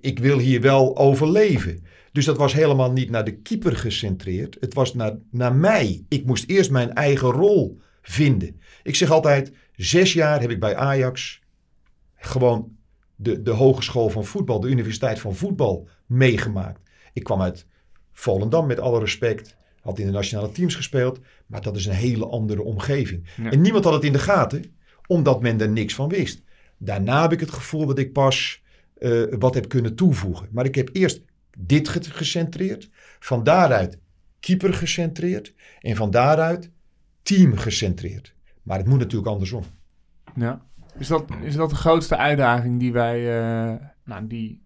[0.00, 1.84] ik wil hier wel overleven.
[2.12, 4.56] Dus dat was helemaal niet naar de keeper gecentreerd.
[4.60, 6.04] Het was naar, naar mij.
[6.08, 8.60] Ik moest eerst mijn eigen rol vinden.
[8.82, 11.41] Ik zeg altijd, zes jaar heb ik bij Ajax
[12.22, 12.76] gewoon
[13.16, 16.80] de, de hogeschool van voetbal, de universiteit van voetbal meegemaakt.
[17.12, 17.66] Ik kwam uit
[18.12, 22.26] Volendam met alle respect, had in de nationale teams gespeeld, maar dat is een hele
[22.26, 23.26] andere omgeving.
[23.42, 23.50] Ja.
[23.50, 24.64] En niemand had het in de gaten,
[25.06, 26.42] omdat men er niks van wist.
[26.78, 28.62] Daarna heb ik het gevoel dat ik pas
[28.98, 30.48] eh, wat heb kunnen toevoegen.
[30.50, 31.22] Maar ik heb eerst
[31.58, 33.98] dit ge- gecentreerd, van daaruit
[34.40, 36.70] keeper gecentreerd en van daaruit
[37.22, 38.34] team gecentreerd.
[38.62, 39.62] Maar het moet natuurlijk andersom.
[40.34, 40.66] Ja.
[40.98, 44.62] Is dat, is dat de grootste uitdaging die wij eh, nou, die,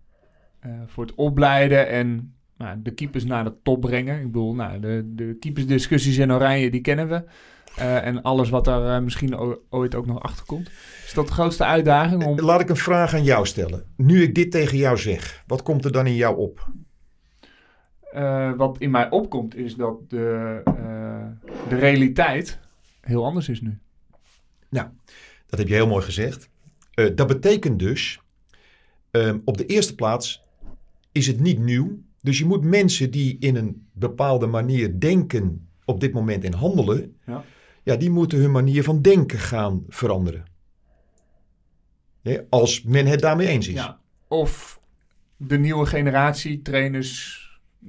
[0.60, 4.18] eh, voor het opleiden en nou, de keepers naar de top brengen?
[4.20, 7.24] Ik bedoel, nou, de, de keepersdiscussies in Oranje, die kennen we.
[7.76, 9.38] Eh, en alles wat daar misschien
[9.70, 10.70] ooit ook nog achter komt.
[11.04, 12.40] Is dat de grootste uitdaging om...
[12.40, 13.84] Laat ik een vraag aan jou stellen.
[13.96, 16.68] Nu ik dit tegen jou zeg, wat komt er dan in jou op?
[18.56, 20.60] Wat in mij opkomt is dat de,
[21.68, 22.58] de realiteit
[23.00, 23.78] heel anders is nu.
[24.70, 24.88] Nou,
[25.47, 26.49] dat heb je heel mooi gezegd.
[26.94, 28.20] Eh, dat betekent dus,
[29.11, 30.44] ehm, op de eerste plaats
[31.12, 31.99] is het niet nieuw.
[32.22, 37.16] Dus je moet mensen die in een bepaalde manier denken op dit moment en handelen,
[37.26, 37.44] Ja.
[37.82, 40.44] ja, die moeten hun manier van denken gaan veranderen.
[42.49, 43.74] Als men het daarmee eens is.
[43.74, 43.99] Ja.
[44.28, 44.80] Of
[45.36, 47.45] de nieuwe generatie trainers,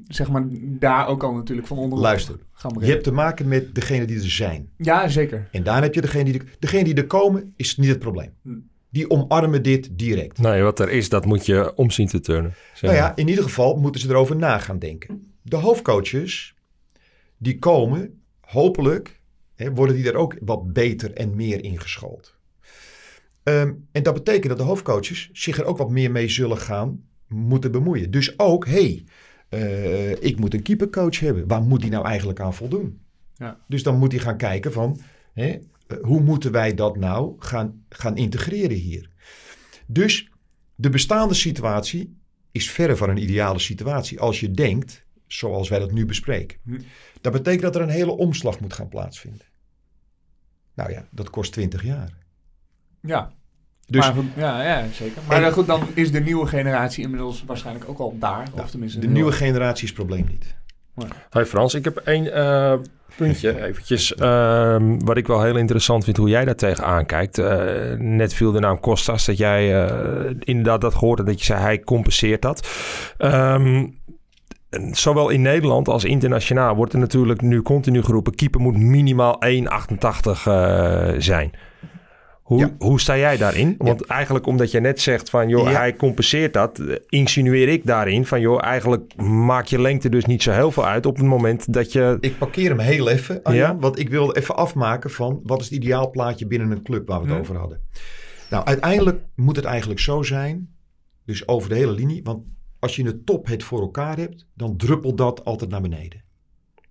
[0.07, 3.75] zeg maar, daar ook al natuurlijk van onder Luister, gaan je hebt te maken met
[3.75, 4.69] degene die er zijn.
[4.77, 5.47] Ja, zeker.
[5.51, 8.33] En daar heb je degene die, degene die er komen, is niet het probleem.
[8.41, 8.49] Hm.
[8.89, 10.37] Die omarmen dit direct.
[10.37, 12.53] Nee, wat er is, dat moet je om zien te turnen.
[12.73, 15.33] zeg Nou ja, in ieder geval moeten ze erover na gaan denken.
[15.41, 16.55] De hoofdcoaches,
[17.37, 19.21] die komen, hopelijk,
[19.55, 22.35] hè, worden die er ook wat beter en meer ingeschoold.
[23.43, 27.03] Ehm, en dat betekent dat de hoofdcoaches zich er ook wat meer mee zullen gaan
[27.27, 28.11] moeten bemoeien.
[28.11, 29.03] Dus ook, hé, hey,
[29.49, 31.47] eh, ik moet een keepercoach hebben.
[31.47, 33.01] Waar moet die nou eigenlijk aan voldoen?
[33.35, 33.59] Ja.
[33.67, 34.99] Dus dan moet hij gaan kijken van,
[35.33, 35.47] hè,
[35.87, 39.09] eh, hoe moeten wij dat nou gaan, gaan integreren hier?
[39.85, 40.31] Dus
[40.75, 42.17] de bestaande situatie
[42.51, 44.19] is verre van een ideale situatie.
[44.19, 46.57] Als je denkt, zoals wij dat nu bespreken.
[46.63, 46.79] Hm.
[47.21, 49.45] Dat betekent dat er een hele omslag moet gaan plaatsvinden.
[50.73, 52.17] Nou ja, dat kost 20 jaar.
[53.01, 53.33] Ja.
[53.89, 55.21] Dus maar ja, ja, zeker.
[55.27, 58.47] Maar En- goed, dan is de nieuwe generatie inmiddels waarschijnlijk ook al daar.
[58.51, 60.55] nou, of tenminste de nieuwe generatie is het probleem niet.
[61.29, 62.73] Hey Frans, ik heb één eh,
[63.15, 64.15] puntje eventjes.
[64.15, 67.37] ehm, wat ik wel heel interessant vind hoe jij daar tegenaan kijkt.
[67.37, 71.45] Eh, net viel de naam Costas, dat jij eh, inderdaad dat gehoord hebt, dat je
[71.45, 72.67] zei hij compenseert dat.
[73.17, 73.85] Ehm,
[74.69, 78.35] en zowel in Nederland als internationaal wordt er natuurlijk nu continu geroepen...
[78.35, 81.51] keeper moet minimaal 1,88 eh, zijn.
[82.47, 82.75] Hoe, Ja.
[82.77, 83.75] hoe sta jij daarin?
[83.77, 85.49] Want eigenlijk omdat je net zegt van...
[85.49, 85.77] joh, Ja.
[85.77, 86.79] hij compenseert dat...
[86.79, 88.41] eh, insinueer ik daarin van...
[88.41, 91.05] joh, eigenlijk maakt je lengte dus niet zo heel veel uit...
[91.05, 92.17] op het moment dat je...
[92.19, 93.77] Ik parkeer hem heel even, Arjan, Ja?
[93.79, 97.25] want ik wil even afmaken van wat is het ideaalplaatje binnen een club waar we
[97.25, 97.39] het Hm.
[97.41, 97.81] over hadden.
[98.49, 100.69] Nou, uiteindelijk moet het eigenlijk zo zijn,
[101.25, 102.43] dus over de hele linie, want
[102.79, 106.23] als je in de top het voor elkaar hebt, dan druppelt dat altijd naar beneden.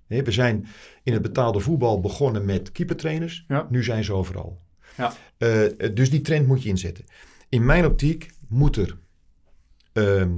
[0.07, 0.67] Hè, we zijn
[1.03, 3.67] in het betaalde voetbal begonnen met keepertrainers, Ja.
[3.71, 4.65] nu zijn ze overal.
[4.97, 5.13] Ja.
[5.39, 7.05] Eh, dus die trend moet je inzetten.
[7.49, 8.99] In mijn optiek moet er
[9.93, 10.35] ehm,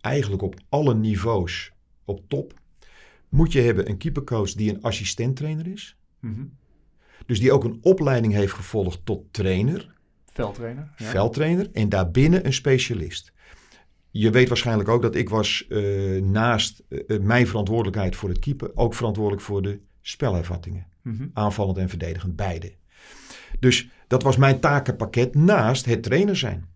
[0.00, 1.72] eigenlijk op alle niveaus
[2.04, 2.60] op top
[3.28, 5.96] moet je hebben een keepercoach die een assistenttrainer is.
[6.20, 6.44] Mhm.
[7.26, 9.94] Dus die ook een opleiding heeft gevolgd tot trainer,
[10.26, 10.92] Veldtrainer.
[10.96, 11.04] Ja.
[11.04, 13.32] veldtrainer en daarbinnen een specialist.
[14.10, 18.70] Je weet waarschijnlijk ook dat ik was eh, naast eh, mijn verantwoordelijkheid voor het keeper
[18.74, 20.86] ook verantwoordelijk voor de spelervattingen.
[21.02, 21.28] Mhm.
[21.32, 22.72] Aanvallend en verdedigend, beide.
[23.60, 26.66] Dus dat was mijn takenpakket naast het trainer zijn.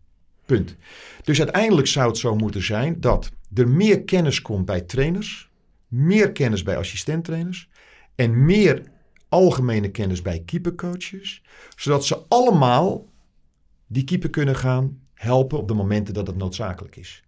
[0.45, 0.77] Punt.
[1.25, 5.51] Dus uiteindelijk zou het zo moeten zijn dat er meer kennis komt bij trainers,
[5.89, 7.69] meer kennis bij assistenttrainers
[8.15, 8.83] en meer
[9.29, 11.43] algemene kennis bij keepercoaches,
[11.77, 13.07] zodat ze allemaal
[13.87, 17.23] die keeper kunnen gaan helpen op de momenten dat het noodzakelijk is.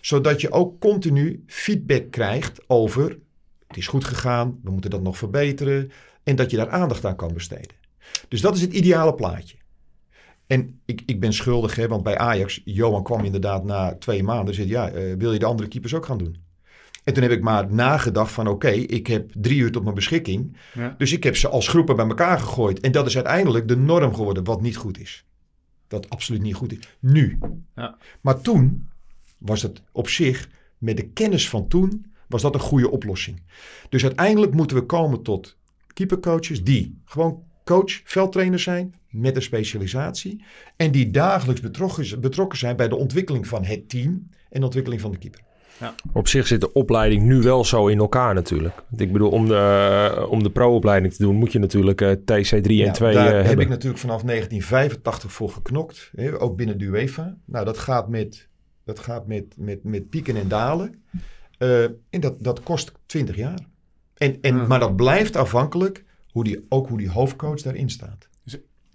[0.00, 3.18] Zodat je ook continu feedback krijgt over
[3.70, 5.90] het is goed gegaan, we moeten dat nog verbeteren
[6.22, 7.79] en dat je daar aandacht aan kan besteden.
[8.28, 9.56] Dus dat is het ideale plaatje.
[10.46, 14.48] En ik, ik ben schuldig, hè, want bij Ajax, Johan kwam inderdaad na twee maanden
[14.48, 16.36] en zei, ja, eh, wil je de andere keepers ook gaan doen?
[17.04, 20.56] En toen heb ik maar nagedacht van, oké, ik heb drie uur tot mijn beschikking.
[20.74, 20.94] Ja.
[20.98, 22.80] Dus ik heb ze als groepen bij elkaar gegooid.
[22.80, 25.24] En dat is uiteindelijk de norm geworden, wat niet goed is.
[25.88, 26.96] Wat absoluut niet goed is.
[26.98, 27.38] Nu.
[27.76, 27.96] Ja.
[28.20, 28.88] Maar toen
[29.38, 30.48] was het op zich,
[30.78, 33.42] met de kennis van toen, was dat een goede oplossing.
[33.88, 35.56] Dus uiteindelijk moeten we komen tot
[35.92, 40.44] keepercoaches die gewoon coach, veldtrainer zijn met een specialisatie.
[40.76, 45.00] En die dagelijks betrokken, betrokken zijn bij de ontwikkeling van het team en de ontwikkeling
[45.00, 45.40] van de keeper.
[46.12, 48.74] Op zich zit de opleiding nu wel zo in elkaar natuurlijk.
[48.88, 52.50] Want Ik bedoel, om de, om de pro-opleiding te doen moet je natuurlijk eh, TC3
[52.50, 53.64] en Nou, 2 daar eh, heb hebben.
[53.64, 56.10] ik natuurlijk vanaf 1985 voor geknokt.
[56.16, 57.36] Hè, ook binnen de UEFA.
[57.44, 58.48] Nou, dat gaat met,
[58.84, 61.02] dat gaat met, met, met pieken en dalen.
[61.58, 63.58] Eh, en dat, dat kost 20 jaar.
[64.14, 64.66] En, en.
[64.66, 68.28] Maar dat blijft afhankelijk hoe die, ook hoe die hoofdcoach daarin staat.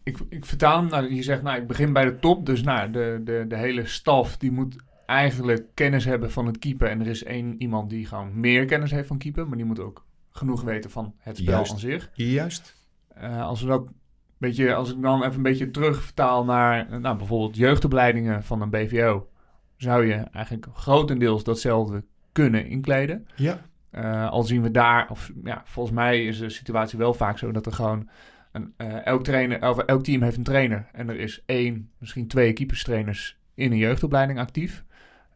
[0.04, 2.46] Ik, ik vertaal hem, nou, je zegt, nou, ik begin bij de top.
[2.46, 4.76] Dus nou, de, de, de hele staf die moet
[5.06, 6.90] eigenlijk kennis hebben van het keeper.
[6.90, 9.48] En er is één iemand die gewoon meer kennis heeft van keeper.
[9.48, 11.72] Maar die moet ook genoeg weten van het spel Juist.
[11.72, 12.10] aan zich.
[12.14, 12.76] Juist.
[13.08, 13.92] Eh, als, we dat
[14.38, 18.62] beetje, als ik dan even een beetje terug vertaal naar eh, nou, bijvoorbeeld jeugdopleidingen van
[18.62, 19.30] een BVO.
[19.78, 23.28] Zou je eigenlijk grotendeels datzelfde kunnen inkleden.
[23.36, 23.66] Ja.
[23.96, 27.52] Eh, al zien we daar, of ja, volgens mij is de situatie wel vaak zo
[27.52, 28.10] dat er gewoon
[28.52, 30.88] een, eh, elk, trainer, of elk team heeft een trainer.
[30.92, 34.84] En er is één, misschien twee keeperstrainers in een jeugdopleiding actief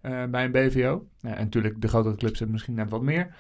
[0.01, 1.07] eh, bij een BVO.
[1.21, 3.33] En natuurlijk, de grotere clubs hebben misschien net wat meer.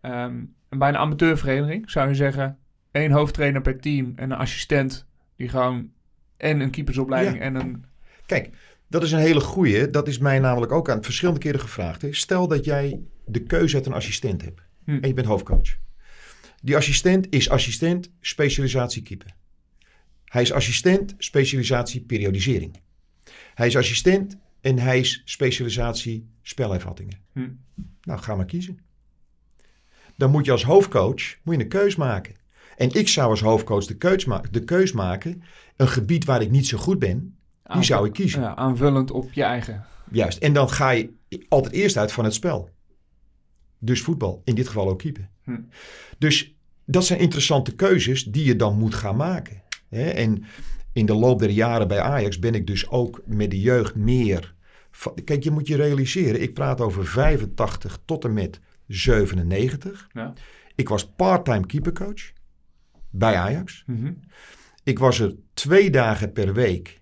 [0.00, 2.58] Ehm, en bij een amateurvereniging zou je zeggen,
[2.90, 5.90] één hoofdtrainer per team en een assistent die gewoon
[6.36, 7.42] en een keepersopleiding Ja.
[7.42, 7.84] en een...
[8.26, 8.50] Kijk,
[8.88, 9.90] dat is een hele goeie.
[9.90, 12.02] Dat is mij namelijk ook aan verschillende keren gevraagd.
[12.02, 12.12] Hè.
[12.12, 14.60] Stel dat jij de keuze uit een assistent hebt.
[14.84, 14.90] Hm.
[14.90, 15.76] En je bent hoofdcoach.
[16.62, 19.34] Die assistent is assistent specialisatie keeper.
[20.24, 22.80] Hij is assistent specialisatie periodisering.
[23.54, 27.18] Hij is assistent en hij is specialisatie spelervattingen.
[27.32, 27.48] Hm.
[28.02, 28.78] Nou, ga maar kiezen.
[30.16, 32.34] Dan moet je als hoofdcoach moet je een keus maken.
[32.76, 35.42] En ik zou als hoofdcoach de keus, ma- de keus maken.
[35.76, 37.36] Een gebied waar ik niet zo goed ben,
[37.72, 38.40] die zou ik kiezen.
[38.40, 39.84] Ja, aanvullend op je eigen.
[40.10, 40.38] Juist.
[40.38, 41.10] En dan ga je
[41.48, 42.70] altijd eerst uit van het spel.
[43.78, 44.42] Dus voetbal.
[44.44, 45.28] In dit geval ook keeper.
[45.42, 45.60] Hm.
[46.18, 46.54] Dus
[46.84, 49.62] dat zijn interessante keuzes die je dan moet gaan maken.
[49.88, 50.08] Hè?
[50.08, 50.44] En
[50.92, 54.54] in de loop der jaren bij Ajax ben ik dus ook met de jeugd meer...
[55.24, 56.42] Kijk, je moet je realiseren.
[56.42, 60.08] Ik praat over 85 tot en met 97.
[60.12, 60.32] Ja.
[60.74, 62.32] Ik was part-time keepercoach
[63.10, 63.82] bij Ajax.
[63.86, 64.12] Mhm.
[64.84, 67.00] Ik was er twee dagen per week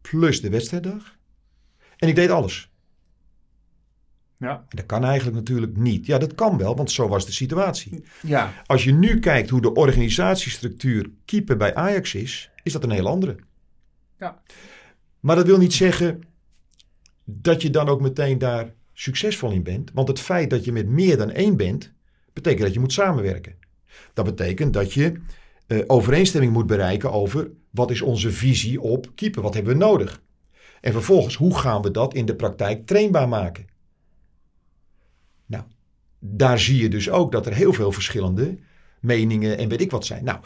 [0.00, 1.16] plus de wedstrijddag.
[1.96, 2.71] En ik deed alles.
[4.42, 4.64] Ja.
[4.68, 6.06] Dat kan eigenlijk natuurlijk niet.
[6.06, 8.04] Ja, dat kan wel, want zo was de situatie.
[8.22, 12.90] ja, Als je nu kijkt hoe de organisatiestructuur keeper bij Ajax is, is dat een
[12.90, 13.36] heel andere.
[14.18, 14.42] Ja.
[15.20, 16.22] Maar dat wil niet zeggen
[17.24, 19.90] dat je dan ook meteen daar succesvol in bent.
[19.94, 21.92] Want het feit dat je met meer dan één bent,
[22.32, 23.54] betekent dat je moet samenwerken.
[24.14, 25.20] Dat betekent dat je
[25.66, 30.22] eh, overeenstemming moet bereiken over wat is onze visie op keeper, wat hebben we nodig.
[30.80, 33.70] En vervolgens, hoe gaan we dat in de praktijk trainbaar maken?
[36.24, 38.58] Daar zie je dus ook dat er heel veel verschillende
[39.00, 40.24] meningen en weet ik wat zijn.
[40.24, 40.38] Nou,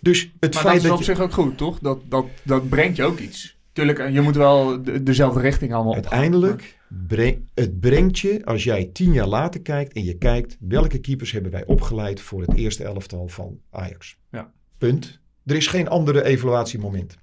[0.00, 1.04] dus het maar dat feit is dat op je...
[1.04, 1.78] zich ook goed, toch?
[1.78, 3.56] Dat, dat, dat brengt je ook iets.
[3.72, 6.12] Tuurlijk, je moet wel de, dezelfde richting allemaal opgaan.
[6.12, 10.98] Uiteindelijk, breng, het brengt je, als jij tien jaar later kijkt en je kijkt welke
[10.98, 14.16] keepers hebben wij opgeleid voor het eerste elftal van Ajax.
[14.30, 14.52] Ja.
[14.78, 15.20] Punt.
[15.46, 17.16] Er is geen andere evaluatiemoment.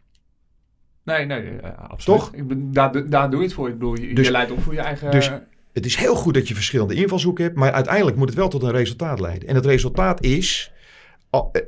[1.03, 2.20] Nee, nee, eh, absoluut.
[2.20, 2.34] Toch?
[2.34, 3.68] Ik ben, daar, daar doe je het voor.
[3.68, 5.12] Ik bedoel, je, Dus- je leidt op voor je eigen...
[5.12, 5.32] dus-
[5.76, 8.63] Het is heel goed dat je verschillende invalshoeken hebt, maar uiteindelijk moet het wel tot
[8.63, 9.47] een resultaat leiden.
[9.47, 10.71] En het resultaat is,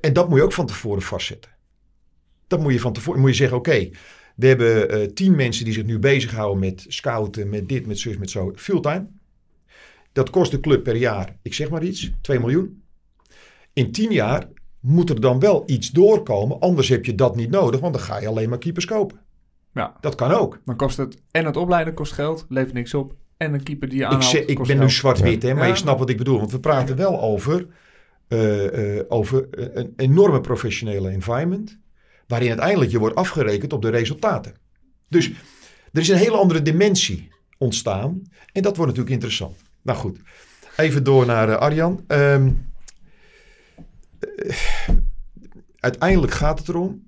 [0.02, 1.52] en dat moet je ook van tevoren vastzetten.
[2.48, 3.90] Dat moet je van tevoren, moet je zeggen, oké,
[4.36, 8.18] we hebben eh, tien mensen die zich nu bezighouden met scouten, met dit, met zus,
[8.18, 9.08] met zo, fulltime.
[10.12, 12.84] Dat kost de club per jaar, ik zeg maar iets, 2 miljoen.
[13.74, 14.48] In tien jaar
[14.80, 18.20] moet er dan wel iets doorkomen, anders heb je dat niet nodig, want dan ga
[18.20, 19.20] je alleen maar keepers kopen.
[19.74, 20.62] ja, Dat kan ook.
[20.66, 21.22] dan kost het...
[21.32, 23.16] En het opleiden kost geld, levert niks op.
[23.38, 26.10] En een keeper die je Ik, ik ben nu zwart-wit, hè, maar je snapt wat
[26.10, 26.40] ik bedoel.
[26.40, 27.68] Want we praten wel over,
[28.28, 31.80] eh, eh, over een enorme professionele environment.
[32.28, 34.54] Waarin uiteindelijk je wordt afgerekend op de resultaten.
[35.10, 35.32] Dus
[35.92, 38.22] er is een hele andere dimensie ontstaan.
[38.52, 39.62] En dat wordt natuurlijk interessant.
[39.82, 40.20] Nou goed,
[40.78, 42.04] even door naar eh, Arjan.
[42.08, 42.52] Ehm,
[44.20, 44.56] eh,
[45.80, 47.06] uiteindelijk gaat het erom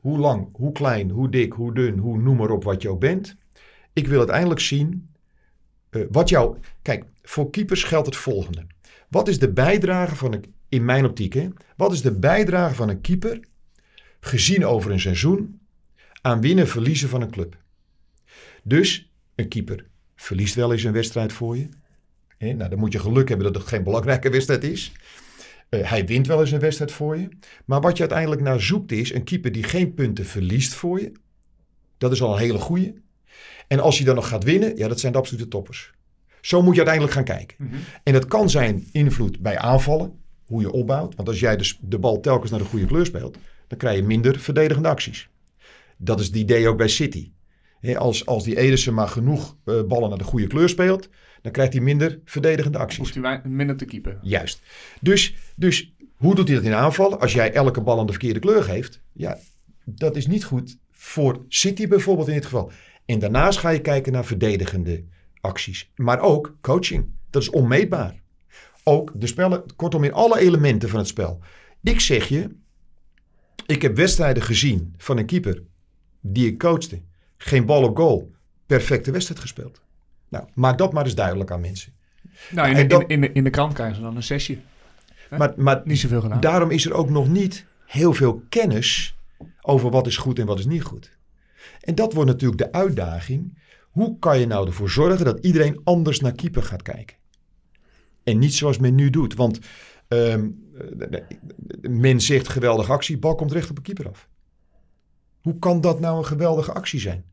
[0.00, 3.00] hoe lang, hoe klein, hoe dik, hoe dun, hoe noem maar op wat je ook
[3.00, 3.36] bent.
[3.92, 5.10] Ik wil uiteindelijk zien
[5.92, 6.58] eh, wat jouw.
[6.82, 8.66] Kijk, voor keepers geldt het volgende.
[9.08, 10.54] Wat is de bijdrage van een.
[10.68, 11.48] In mijn optiek, hè?
[11.76, 13.40] Wat is de bijdrage van een keeper.
[14.20, 15.60] gezien over een seizoen.
[16.20, 17.56] aan winnen verliezen van een club?
[18.62, 19.86] Dus een keeper
[20.16, 21.68] verliest wel eens een wedstrijd voor je.
[22.38, 22.52] Hè?
[22.52, 24.92] Nou, dan moet je geluk hebben dat het geen belangrijke wedstrijd is.
[25.68, 27.28] Eh, hij wint wel eens een wedstrijd voor je.
[27.64, 31.12] Maar wat je uiteindelijk naar zoekt is een keeper die geen punten verliest voor je.
[31.98, 32.94] Dat is al een hele goeie.
[33.72, 35.92] En als hij dan nog gaat winnen, ja, dat zijn de absolute toppers.
[36.40, 37.56] Zo moet je uiteindelijk gaan kijken.
[37.58, 37.74] Mhm.
[38.02, 40.12] En dat kan zijn invloed bij aanvallen,
[40.44, 41.14] hoe je opbouwt.
[41.14, 44.02] Want als jij dus de bal telkens naar de goede kleur speelt, dan krijg je
[44.02, 45.28] minder verdedigende acties.
[45.96, 47.32] Dat is het idee ook bij City.
[47.96, 51.08] Als, als die Ederson maar genoeg eh, ballen naar de goede kleur speelt,
[51.42, 52.98] dan krijgt hij minder verdedigende acties.
[52.98, 54.18] Hoeft hij minder te keeper.
[54.22, 54.62] Juist.
[55.00, 57.20] Dus, dus hoe doet hij dat in aanvallen?
[57.20, 59.38] Als jij elke bal aan de verkeerde kleur geeft, ja,
[59.84, 62.72] dat is niet goed voor City bijvoorbeeld in dit geval.
[63.04, 65.04] En daarnaast ga je kijken naar verdedigende
[65.40, 65.90] acties.
[65.96, 67.06] Maar ook coaching.
[67.30, 68.20] Dat is onmeetbaar.
[68.84, 71.40] Ook de spellen, kortom in alle elementen van het spel.
[71.82, 72.50] Ik zeg je,
[73.66, 75.62] ik heb wedstrijden gezien van een keeper
[76.20, 77.00] die ik coachte.
[77.36, 78.30] Geen bal op goal.
[78.66, 79.82] Perfecte wedstrijd gespeeld.
[80.28, 81.92] Nou, maak dat maar eens duidelijk aan mensen.
[82.50, 84.62] Nou, in, En in, in, de, in de krant krijgen ze dan een sessie.
[85.28, 85.36] Hè?
[85.36, 86.40] Maar, maar Niet zoveel gedaan.
[86.40, 89.16] Daarom is er ook nog niet heel veel kennis
[89.60, 91.16] over wat is goed en wat is niet goed.
[91.80, 93.58] En dat wordt natuurlijk de uitdaging.
[93.90, 97.16] Hoe kan je nou ervoor zorgen dat iedereen anders naar keeper gaat kijken?
[98.24, 99.34] En niet zoals men nu doet.
[99.34, 99.58] Want
[100.08, 100.36] eh,
[101.80, 104.28] men zegt geweldige actie, bal komt recht op de keeper af.
[105.40, 107.24] Hoe kan dat nou een geweldige actie zijn?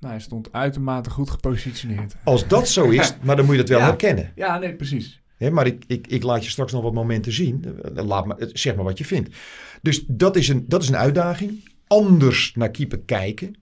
[0.00, 2.14] Nou, hij stond uitermate goed gepositioneerd.
[2.24, 3.84] Als dat zo is, maar dan moet je dat wel Ja.
[3.84, 4.32] herkennen.
[4.34, 5.22] Ja, nee, precies.
[5.36, 7.64] Hè, maar ik, ik, ik laat je straks nog wat momenten zien.
[7.94, 9.36] Laat maar, zeg maar wat je vindt.
[9.82, 11.68] Dus dat is, een, dat is een uitdaging.
[11.86, 13.54] Anders naar keeper kijken.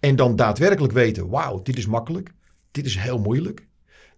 [0.00, 2.34] En dan daadwerkelijk weten: wauw, dit is makkelijk.
[2.70, 3.66] Dit is heel moeilijk.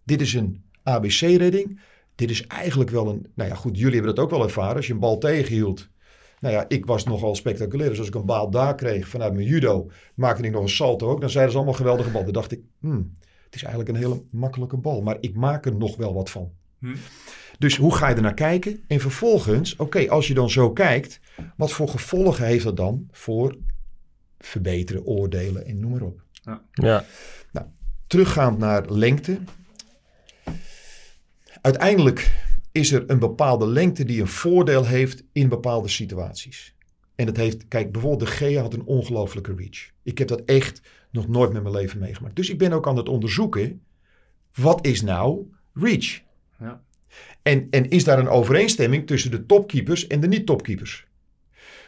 [0.05, 1.81] Dit is een ABC-redding.
[2.15, 3.27] Dit is eigenlijk wel een.
[3.35, 4.77] Nou ja, goed, jullie hebben dat ook wel ervaren.
[4.77, 5.89] Als je een bal tegenhield.
[6.41, 7.89] Nou ja, ik was nogal spectaculair.
[7.89, 11.11] Dus als ik een baal daar kreeg vanuit mijn judo, maakte ik nog een salto
[11.11, 11.21] ook.
[11.21, 12.25] Dan zeiden ze allemaal geweldige bal.
[12.25, 13.13] Dan dacht ik, hmm,
[13.45, 15.03] het is eigenlijk een hele makkelijke bal.
[15.03, 16.51] Maar ik maak er nog wel wat van.
[16.79, 16.95] Hm.
[17.59, 18.81] Dus hoe ga je er naar kijken?
[18.87, 21.21] En vervolgens, oké, als je dan zo kijkt,
[21.57, 23.57] wat voor gevolgen heeft dat dan voor
[24.41, 26.23] verbeteren, oordelen en noem maar op.
[26.73, 27.05] Ja.
[28.07, 29.39] Teruggaand naar lengte.
[31.61, 32.31] Uiteindelijk
[32.73, 36.75] is er een bepaalde lengte die een voordeel heeft in bepaalde situaties.
[37.15, 39.91] En dat heeft, kijk, bijvoorbeeld de Gea had een ongelofelijke reach.
[40.03, 40.81] Ik heb dat echt
[41.11, 42.37] nog nooit met mijn leven meegemaakt.
[42.37, 43.83] Dus ik ben ook aan het onderzoeken,
[44.55, 46.21] wat is nou reach?
[46.59, 46.83] Ja.
[47.43, 51.07] En, en is daar een overeenstemming tussen de topkeepers en de niet-topkeepers?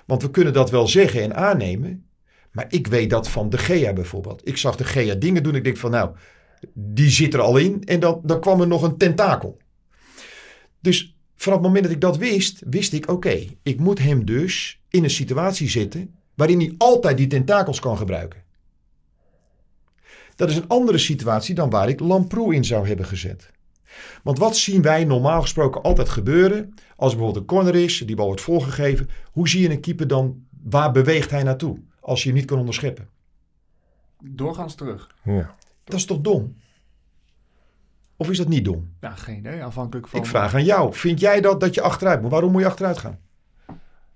[0.07, 2.07] Want we kunnen dat wel zeggen en aannemen,
[2.53, 4.49] maar ik weet dat van de Gea bijvoorbeeld.
[4.49, 5.55] Ik zag de Gea dingen doen.
[5.55, 6.11] Ik denk van nou,
[6.75, 7.85] die zit er al in.
[7.85, 9.59] En dan, dan kwam er nog een tentakel.
[10.81, 14.81] Dus vanaf het moment dat ik dat wist, wist ik oké, ik moet hem dus
[14.89, 18.43] in een situatie zetten waarin hij altijd die tentakels kan gebruiken.
[20.37, 23.51] Dat is een andere situatie dan waar ik Lamproe in zou hebben gezet.
[24.23, 28.27] Want wat zien wij normaal gesproken altijd gebeuren als bijvoorbeeld een corner is, die bal
[28.27, 29.09] wordt voorgegeven.
[29.33, 32.59] Hoe zie je een keeper dan, waar beweegt hij naartoe als je hem niet kan
[32.59, 33.09] onderscheppen?
[34.23, 35.15] Doorgaans terug.
[35.23, 35.55] ja.
[35.85, 36.57] Dat is toch dom?
[38.17, 38.93] Of is dat niet dom?
[39.01, 39.65] Ja, geen idee.
[39.65, 40.21] Afhankelijk van...
[40.21, 40.95] Ik vraag aan jou.
[40.95, 42.31] Vind jij dat, dat je achteruit moet?
[42.31, 43.19] Waarom moet je achteruit gaan?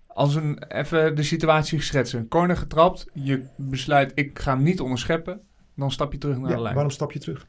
[0.06, 2.18] Als een, even de situatie schetsen.
[2.18, 3.06] Een corner getrapt.
[3.12, 5.40] Je besluit, ik ga hem niet onderscheppen.
[5.74, 6.74] Dan stap je terug naar Ja, de lijn.
[6.74, 7.46] waarom stap je terug?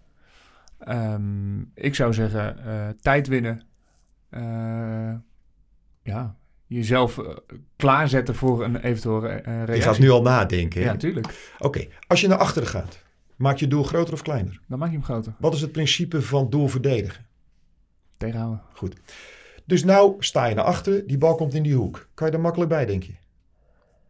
[0.79, 3.61] Ehm, ik zou zeggen, eh, tijd winnen.
[4.29, 5.13] Eh,
[6.01, 6.35] ja,
[6.67, 7.35] jezelf eh,
[7.75, 9.75] klaarzetten voor een eventuele eh, reactie.
[9.75, 10.81] Je gaat nu al nadenken.
[10.81, 10.87] hè?
[10.87, 11.53] Ja, tuurlijk.
[11.59, 12.99] Oké, als je naar achteren gaat,
[13.35, 14.59] maak je doel groter of kleiner?
[14.67, 15.33] Dan maak je hem groter.
[15.39, 17.25] Wat is het principe van doel verdedigen?
[18.17, 18.61] Tegenhouden.
[18.73, 18.95] Goed.
[19.65, 22.07] Dus nou sta je naar achteren, die bal komt in die hoek.
[22.13, 23.13] Kan je er makkelijk bij, denk je?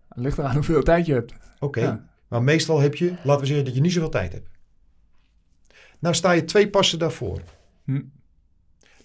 [0.10, 1.34] Het ligt eraan hoeveel tijd je hebt.
[1.60, 2.10] Oké, Ja.
[2.28, 4.50] maar meestal heb je, laten we zeggen dat je niet zoveel tijd hebt.
[6.00, 7.42] Nou sta je twee passen daarvoor.
[7.84, 8.02] Hm.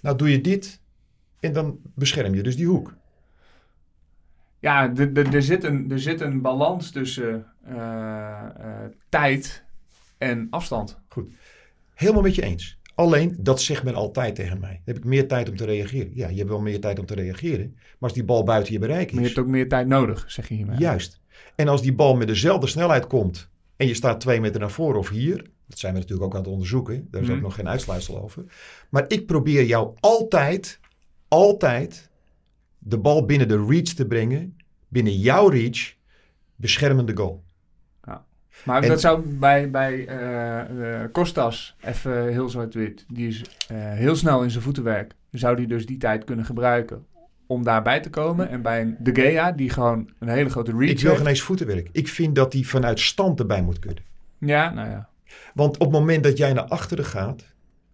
[0.00, 0.80] Nou doe je dit
[1.40, 2.94] en dan bescherm je dus die hoek.
[4.62, 9.64] Ja, er zit een, er zit een balans tussen eh, eh, tijd
[10.18, 11.00] en afstand.
[11.94, 12.78] Helemaal met je eens.
[12.94, 14.70] Alleen, dat zegt men altijd tegen mij.
[14.70, 16.10] Dan heb ik meer tijd om te reageren.
[16.14, 17.72] Ja, je hebt wel meer tijd om te reageren.
[17.74, 19.34] Maar als die bal buiten je bereik Maar je is...
[19.34, 20.78] hebt ook meer tijd nodig, zeg je hiermee.
[20.78, 21.20] Juist.
[21.54, 23.48] En als die bal met dezelfde snelheid komt...
[23.76, 25.36] en je staat twee meter naar voren of hier...
[25.66, 27.08] dat zijn we natuurlijk ook aan het onderzoeken.
[27.10, 27.36] Daar is Mhm.
[27.36, 28.44] ook nog geen uitsluitsel over.
[28.88, 30.80] Maar ik probeer jou altijd,
[31.28, 32.10] altijd...
[32.85, 34.57] de bal binnen de reach te brengen...
[34.89, 35.95] binnen jouw reach...
[36.57, 37.43] beschermende goal.
[38.64, 44.16] Maar En- dat zou bij, bij eh, Kostas, even heel zwart-wit, die is eh, heel
[44.16, 45.14] snel in zijn voetenwerk.
[45.30, 47.07] Zou die dus die tijd kunnen gebruiken
[47.47, 48.49] om daarbij te komen.
[48.49, 51.22] En bij De Gea, die gewoon een hele grote reach Ik wil heeft.
[51.22, 51.89] geen eens voetenwerk.
[51.93, 54.03] Ik vind dat hij vanuit stand erbij moet kunnen.
[54.39, 55.09] Ja, nou ja.
[55.55, 57.45] Want op het moment dat jij naar achteren gaat...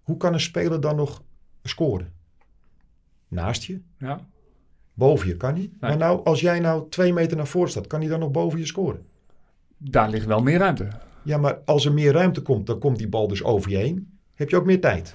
[0.02, 1.22] hoe kan een speler dan nog
[1.62, 2.12] scoren?
[3.28, 3.80] Naast je?
[3.98, 4.20] ja.
[4.98, 5.70] Boven je kan niet.
[5.80, 5.90] Nee.
[5.90, 8.58] Maar nou, als jij nou twee meter naar voren staat, kan hij dan nog boven
[8.58, 9.06] je scoren?
[9.76, 10.88] Daar ligt wel meer ruimte.
[11.22, 14.18] Ja, maar als er meer ruimte komt, dan komt die bal dus over je heen.
[14.34, 15.14] Heb je ook meer tijd.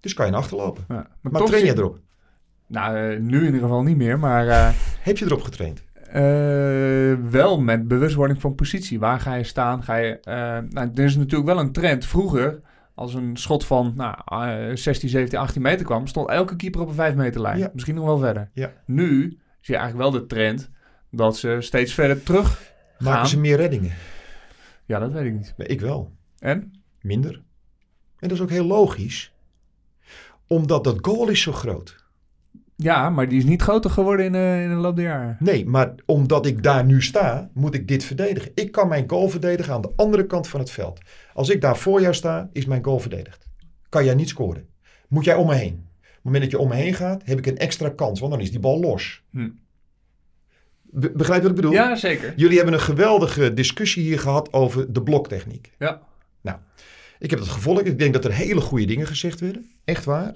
[0.00, 0.84] Dus kan je naar achter lopen.
[0.88, 1.06] Ja.
[1.20, 1.98] Maar train je erop?
[2.66, 4.68] Nou, eh, nu in ieder geval niet meer, maar eh,
[5.00, 5.82] Heb je erop getraind?
[6.12, 8.98] eh, wel met bewustwording van positie.
[8.98, 9.82] Waar ga je staan?
[9.82, 12.04] Ga je, eh, nou, er is natuurlijk wel een trend.
[12.06, 12.60] Vroeger,
[12.98, 16.88] als een schot van nou, eh, 16, 17, 18 meter kwam, stond elke keeper op
[16.88, 17.58] een 5 meter lijn.
[17.58, 17.70] Ja.
[17.72, 18.50] Misschien nog wel verder.
[18.52, 18.72] Ja.
[18.86, 19.20] Nu
[19.60, 20.70] zie je eigenlijk wel de trend
[21.10, 23.92] dat ze steeds verder terug Maken ze meer reddingen?
[24.84, 25.54] Ja, dat weet ik niet.
[25.56, 26.12] Nee, ik wel.
[26.38, 26.72] En?
[27.00, 27.42] Minder.
[28.18, 29.32] En dat is ook heel logisch.
[30.46, 32.06] Omdat dat goal is zo groot.
[32.76, 35.36] Ja, maar die is niet groter geworden in, eh, in de loop der jaren.
[35.40, 38.50] Nee, maar omdat ik daar nu sta, moet ik dit verdedigen.
[38.54, 41.00] Ik kan mijn goal verdedigen aan de andere kant van het veld.
[41.38, 43.48] Als ik daar voor jou sta, is mijn goal verdedigd.
[43.88, 44.68] Kan jij niet scoren.
[45.08, 45.74] Moet jij om me heen.
[45.74, 48.32] Op het moment dat je om me heen gaat, heb ik een extra kans, want
[48.32, 49.22] dan is die bal los.
[49.30, 49.48] Hm.
[50.82, 51.72] Be- begrijp je wat ik bedoel?
[51.72, 52.32] Ja, zeker.
[52.36, 55.72] Jullie hebben een geweldige discussie hier gehad over de bloktechniek.
[55.78, 56.02] Ja.
[56.40, 56.58] Nou,
[57.18, 57.86] ik heb het gevolgd.
[57.86, 59.70] Ik denk dat er hele goede dingen gezegd werden.
[59.84, 60.34] Echt waar.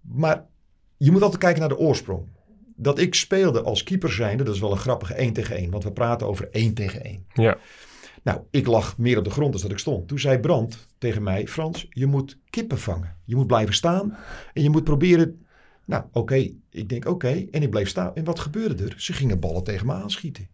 [0.00, 0.44] Maar
[0.96, 2.28] je moet altijd kijken naar de oorsprong.
[2.76, 5.70] Dat ik speelde als keeper zijnde, dat is wel een grappige 1 tegen 1.
[5.70, 7.26] Want we praten over 1 tegen 1.
[7.34, 7.58] Ja.
[8.26, 10.08] Nou, ik lag meer op de grond dan dat ik stond.
[10.08, 13.16] Toen zei Brand tegen mij, Frans, je moet kippen vangen.
[13.24, 14.16] Je moet blijven staan
[14.52, 15.46] en je moet proberen...
[15.84, 16.50] Nou, oké.
[16.70, 17.46] Ik denk, oké.
[17.50, 18.14] En ik bleef staan.
[18.14, 18.94] En wat gebeurde er?
[18.96, 20.48] Ze gingen ballen tegen me aanschieten.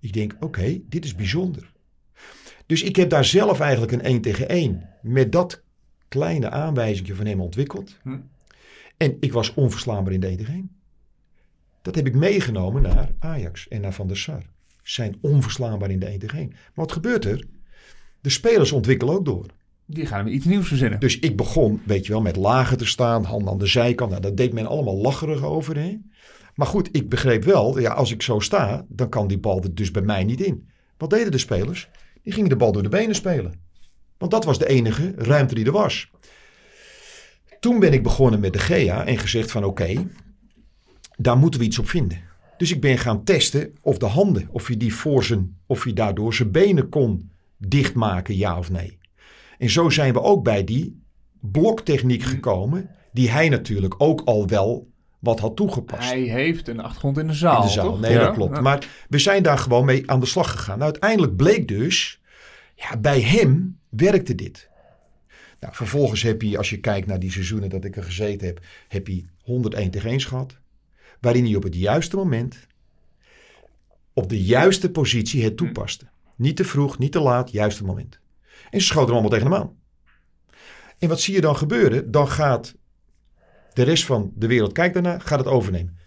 [0.00, 1.72] Ik denk, oké, dit is bijzonder.
[2.66, 5.62] Dus ik heb daar zelf eigenlijk een 1 tegen 1 met dat
[6.08, 7.96] kleine aanwijzingje van hem ontwikkeld.
[8.02, 8.18] Hm.
[8.96, 10.76] En ik was onverslaanbaar in de 1 tegen 1.
[11.82, 14.54] Dat heb ik meegenomen naar Ajax en naar Van der Sar.
[14.88, 16.48] Zijn onverslaanbaar in de 1 tegen 1.
[16.48, 17.46] Maar wat gebeurt er?
[18.20, 19.46] De spelers ontwikkelen ook door.
[19.86, 21.00] Die gaan we iets nieuws verzinnen.
[21.00, 24.10] Dus ik begon, weet je wel, met lager te staan, handen aan de zijkant.
[24.10, 25.76] Nou, dat deed men allemaal lacherig over.
[25.76, 25.98] Hè?
[26.54, 29.74] Maar goed, ik begreep wel, ja, als ik zo sta, dan kan die bal er
[29.74, 30.68] dus bij mij niet in.
[30.96, 31.88] Wat deden de spelers?
[32.22, 33.60] Die gingen de bal door de benen spelen.
[34.18, 36.10] Want dat was de enige ruimte die er was.
[37.60, 40.08] Toen ben ik begonnen met de GEA en gezegd van oké,
[41.16, 42.25] daar moeten we iets op vinden.
[42.56, 45.92] Dus ik ben gaan testen of de handen, of je die voor zijn, of je
[45.92, 48.98] daardoor zijn benen kon dichtmaken, ja of nee.
[49.58, 51.00] En zo zijn we ook bij die
[51.40, 54.88] bloktechniek gekomen, die hij natuurlijk ook al wel
[55.18, 56.10] wat had toegepast.
[56.10, 57.60] Hij heeft een achtergrond in de zaal.
[57.60, 57.84] in de zaal.
[57.90, 58.00] toch?
[58.00, 58.24] Nee, Ja.
[58.24, 58.56] dat klopt.
[58.56, 58.60] Ja.
[58.62, 60.78] Maar we zijn daar gewoon mee aan de slag gegaan.
[60.78, 62.20] Nou, uiteindelijk bleek dus,
[62.74, 64.68] ja, bij hem werkte dit.
[65.60, 68.60] Nou, vervolgens heb hij, als je kijkt naar die seizoenen dat ik er gezeten heb,
[68.88, 70.56] heb hij 101 tegen 1 gehad.
[71.20, 72.66] Waarin hij op het juiste moment,
[74.12, 76.06] op de juiste positie het toepaste.
[76.36, 78.20] Niet te vroeg, niet te laat, juiste moment.
[78.70, 79.74] En ze schoten hem allemaal tegen hem aan.
[80.98, 82.10] En wat zie je dan gebeuren?
[82.10, 82.74] Dan gaat
[83.72, 85.98] de rest van de wereld, kijk daarna, gaat het overnemen.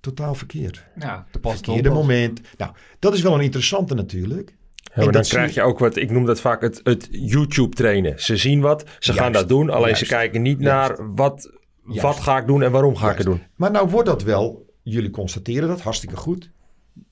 [0.00, 0.84] Totaal verkeerd.
[0.98, 2.40] Ja, te pas Verkeerde moment.
[2.56, 4.56] Nou, dat is wel een interessante natuurlijk.
[4.76, 7.74] Ja, En maar dan krijg je ook wat, ik noem dat vaak het, het YouTube
[7.74, 8.20] trainen.
[8.22, 10.98] Ze zien wat, ze gaan dat doen, alleen ze kijken niet juist.
[10.98, 11.50] naar wat,
[11.82, 13.42] wat ga ik doen en waarom ga ik het doen.
[13.56, 16.50] Maar nou wordt dat wel, jullie constateren dat, hartstikke goed.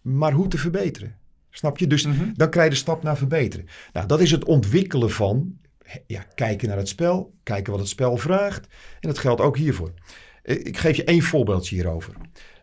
[0.01, 1.17] Maar hoe te verbeteren?
[1.51, 1.87] Snap je?
[1.87, 2.31] Dus Mhm.
[2.35, 3.67] dan krijg je de stap naar verbeteren.
[3.93, 5.59] Nou, dat is het ontwikkelen van
[6.07, 8.67] ja, kijken naar het spel, kijken wat het spel vraagt.
[9.01, 9.93] En dat geldt ook hiervoor.
[10.43, 12.15] Eh, Ik geef je één voorbeeldje hierover.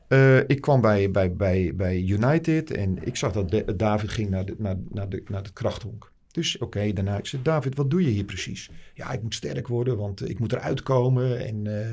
[0.08, 4.46] Eh, ik kwam bij, bij, bij, bij United en ik zag dat David ging naar,
[4.46, 6.12] de, naar, naar, de, naar het krachthonk.
[6.38, 8.70] Dus oké, daarna ik zei, David, wat doe je hier precies?
[8.94, 11.46] Ja, ik moet sterk worden, want ik moet eruit komen.
[11.46, 11.90] En, eh,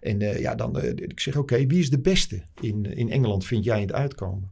[0.00, 3.44] en eh, ja, dan, eh, ik zeg, oké, wie is de beste in, in Engeland,
[3.44, 4.50] vind jij het uitkomen?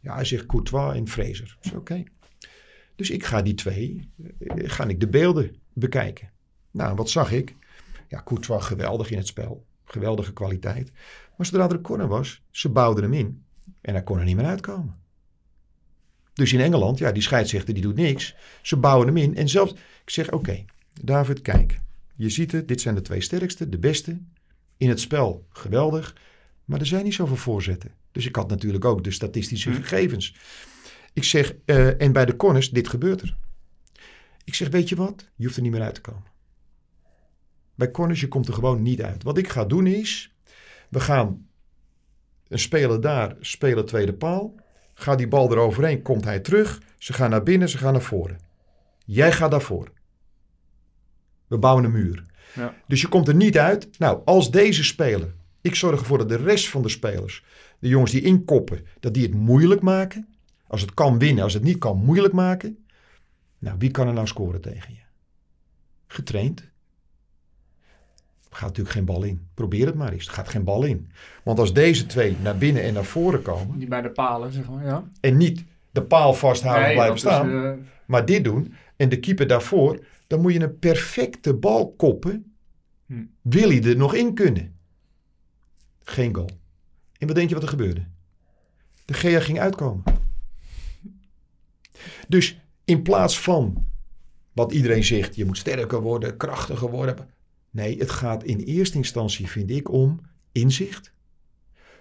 [0.00, 1.58] Ja, hij zegt Courtois en Fraser.
[1.74, 2.02] Oké.
[2.96, 4.10] Dus ik ga die twee,
[4.48, 6.30] ga ik de beelden bekijken.
[6.70, 7.56] Nou, wat zag ik?
[8.08, 9.66] Ja, Courtois geweldig in het spel.
[9.84, 10.92] Geweldige kwaliteit.
[11.36, 13.44] Maar zodra er een corner was, ze bouwden hem in.
[13.80, 15.04] En hij kon er niet meer uitkomen.
[16.36, 18.34] Dus in Engeland, ja, die scheidsrechter die doet niks.
[18.62, 19.36] Ze bouwen hem in.
[19.36, 20.64] En zelfs, ik zeg, oké,
[21.02, 21.80] David, kijk.
[22.16, 24.18] Je ziet het, dit zijn de twee sterkste, de beste.
[24.76, 26.16] In het spel, geweldig.
[26.64, 27.90] Maar er zijn niet zoveel voorzetten.
[28.12, 30.34] Dus ik had natuurlijk ook de statistische gegevens.
[31.12, 33.36] Ik zeg, eh, en bij de corners, dit gebeurt er.
[34.44, 35.28] Ik zeg, weet je wat?
[35.36, 36.24] Je hoeft er niet meer uit te komen.
[37.74, 39.22] Bij corners, je komt er gewoon niet uit.
[39.22, 40.34] Wat ik ga doen is,
[40.88, 41.46] we gaan
[42.48, 44.54] een speler daar, spelen tweede paal.
[44.98, 46.80] Gaat die bal eroverheen, komt hij terug.
[46.98, 48.38] Ze gaan naar binnen, ze gaan naar voren.
[49.04, 49.92] Jij gaat daarvoor.
[51.46, 52.24] We bouwen een muur.
[52.54, 52.74] Ja.
[52.86, 53.98] Dus je komt er niet uit.
[53.98, 57.44] Nou, als deze speler, ik zorg ervoor dat de rest van de spelers,
[57.78, 60.28] de jongens die inkoppen, dat die het moeilijk maken.
[60.66, 62.86] Als het kan winnen, als het niet kan moeilijk maken.
[63.58, 65.00] Nou, wie kan er nou scoren tegen je?
[66.06, 66.62] Getraind.
[68.50, 69.48] Gaat natuurlijk geen bal in.
[69.54, 70.26] Probeer het maar eens.
[70.26, 71.10] Er gaat geen bal in.
[71.42, 74.68] Want als deze twee naar binnen en naar voren komen Die bij de palen, zeg
[74.68, 75.04] maar, ja.
[75.20, 77.72] en niet de paal vasthouden en Nee, blijven is, staan, eh,
[78.06, 82.56] maar dit doen en de keeper daarvoor, dan moet je een perfecte bal koppen.
[83.06, 83.24] Hm.
[83.42, 84.74] Wil hij er nog in kunnen?
[86.02, 86.50] Geen goal.
[87.18, 88.04] En wat denk je wat er gebeurde?
[89.04, 90.02] De GA ging uitkomen.
[92.28, 93.86] Dus in plaats van
[94.52, 97.16] wat iedereen zegt, je moet sterker worden, krachtiger worden.
[97.76, 100.20] Nee, het gaat in eerste instantie, vind ik, om
[100.52, 101.12] inzicht.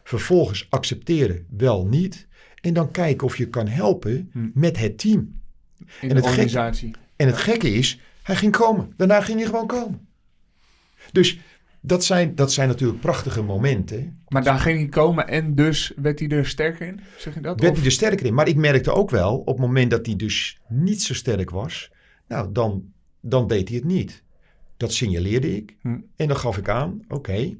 [0.03, 2.28] Vervolgens accepteren wel niet.
[2.61, 4.49] En dan kijken of je kan helpen Hm.
[4.53, 5.39] met het team.
[5.80, 6.91] in en de het organisatie.
[7.15, 8.93] En het gekke is, hij ging komen.
[8.97, 10.07] Daarna ging hij gewoon komen.
[11.11, 11.39] Dus
[11.82, 14.23] dat zijn, dat zijn natuurlijk prachtige momenten.
[14.28, 17.59] Maar daar ging hij komen en dus werd hij er sterker in, zeg je dat?
[17.59, 18.34] Werd Of- hij er sterker in.
[18.34, 21.91] Maar ik merkte ook wel, op het moment dat hij dus niet zo sterk was,
[22.28, 24.23] nou, dan, dan deed hij het niet.
[24.78, 25.76] Dat signaleerde ik.
[25.82, 25.97] Hm.
[26.15, 27.57] En dan gaf ik aan, oké,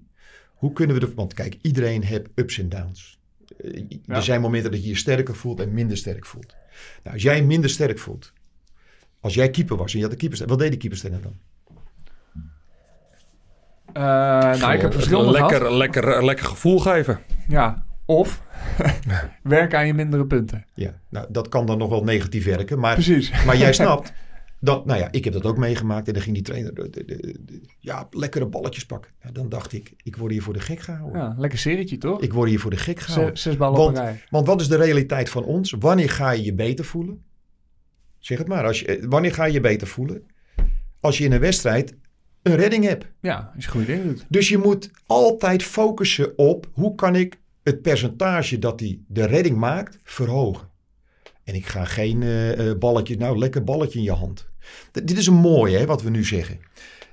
[0.53, 1.13] hoe kunnen we er...
[1.16, 3.20] Want kijk, iedereen heeft ups en downs.
[3.57, 4.16] Eh, Ja.
[4.16, 6.55] Er zijn momenten dat je je sterker voelt en minder sterk voelt.
[7.03, 8.34] Nou, als jij minder sterk voelt,
[9.20, 11.34] als jij keeper was en je had de keeper, wat deed die keeper dan?
[13.93, 15.74] Eh, nou, ik heb verschillende lekker, gehad.
[15.74, 17.20] lekker, lekker gevoel geven.
[17.47, 18.41] Ja, of
[19.43, 20.66] werken aan je mindere punten.
[20.74, 23.45] Ja, nou, dat kan dan nog wel negatief werken, maar, Precies.
[23.45, 24.13] maar jij snapt.
[24.60, 27.62] Dat, nou ja, ik heb dat ook meegemaakt en dan ging die trainer de, de-
[27.80, 29.12] ja, lekkere balletjes pakken.
[29.24, 31.22] Ja, dan dacht ik, ik word hier voor de gek gehouden.
[31.22, 32.22] Ja, lekker serietje, toch?
[32.22, 33.38] Ik word hier voor de gek gehouden.
[33.38, 34.24] Zes, ballen Want- op een rij.
[34.30, 35.72] Want wat is de realiteit van ons?
[35.80, 37.24] Wanneer ga je je beter voelen?
[38.20, 38.66] Zeg het maar.
[38.66, 40.24] Als je, eh, wanneer ga je je beter voelen?
[40.99, 41.95] Als je in een wedstrijd
[42.41, 43.06] een redding hebt.
[43.22, 44.26] Ja, als je goede doet.
[44.30, 49.58] Dus je moet altijd focussen op hoe kan ik het percentage dat hij de redding
[49.58, 50.70] maakt verhogen.
[51.46, 54.48] En ik ga geen eh, eh, balletje, nou lekker balletje in je hand.
[54.91, 56.60] D- dit is een mooie hè, wat we nu zeggen.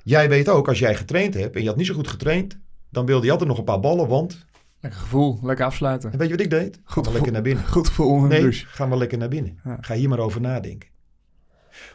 [0.05, 2.59] Jij weet ook, als jij getraind hebt en je had niet zo goed getraind,
[2.91, 4.45] dan wilde je altijd nog een paar ballen, want...
[4.81, 6.13] Lekker gevoel, lekker afsluiten.
[6.13, 6.75] En weet je wat ik deed?
[6.75, 7.13] Ga Goed maar gevoel.
[7.13, 7.67] lekker naar binnen.
[7.67, 8.67] Goed gevoel in de Nee, douche.
[8.67, 9.59] ga maar lekker naar binnen.
[9.65, 9.79] Ja.
[9.81, 10.89] Ga hier maar over nadenken.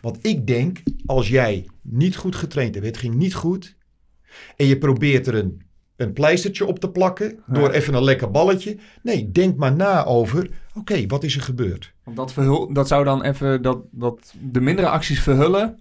[0.01, 3.75] Want ik denk, als jij niet goed getraind hebt, het ging niet goed,
[4.55, 5.61] en je probeert er een,
[5.95, 8.77] een pleistertje op te plakken door even een lekker balletje.
[9.03, 11.93] Nee, denk maar na over, oké, wat is er gebeurd?
[12.03, 15.79] Want dat, verhul, dat zou dan even dat, dat de mindere acties verhullen.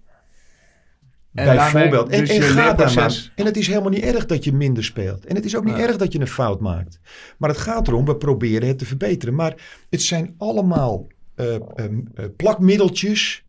[1.34, 2.08] En Bijvoorbeeld.
[2.08, 3.32] En, dus en ga daar maar.
[3.34, 5.24] En het is helemaal niet erg dat je minder speelt.
[5.26, 5.86] En het is ook niet Ja.
[5.86, 7.00] erg dat je een fout maakt.
[7.38, 9.34] Maar het gaat erom, we proberen het te verbeteren.
[9.34, 13.44] Maar het zijn allemaal eh, eh, eh, plakmiddeltjes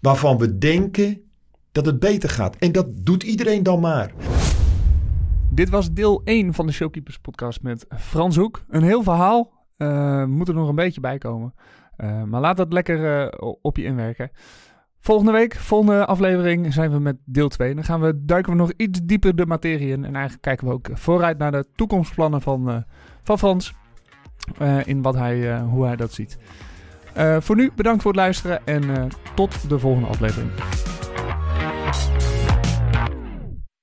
[0.00, 1.20] waarvan we denken
[1.72, 2.56] dat het beter gaat.
[2.56, 4.12] En dat doet iedereen dan maar.
[5.50, 8.64] Dit was deel 1 van de Showkeepers podcast met Frans Hoek.
[8.68, 9.52] Een heel verhaal.
[9.76, 11.54] Eh moet er nog een beetje bij komen.
[11.96, 14.30] Eh, maar laat dat lekker eh, op je inwerken.
[15.00, 17.74] Volgende week, volgende aflevering, zijn we met deel 2.
[17.74, 20.04] Dan gaan we, duiken we nog iets dieper de materie in.
[20.04, 22.84] En eigenlijk kijken we ook vooruit naar de toekomstplannen van,
[23.22, 23.74] van Frans.
[24.84, 26.38] In wat hij, hoe hij dat ziet.
[27.38, 30.50] Voor nu bedankt voor het luisteren en tot de volgende aflevering.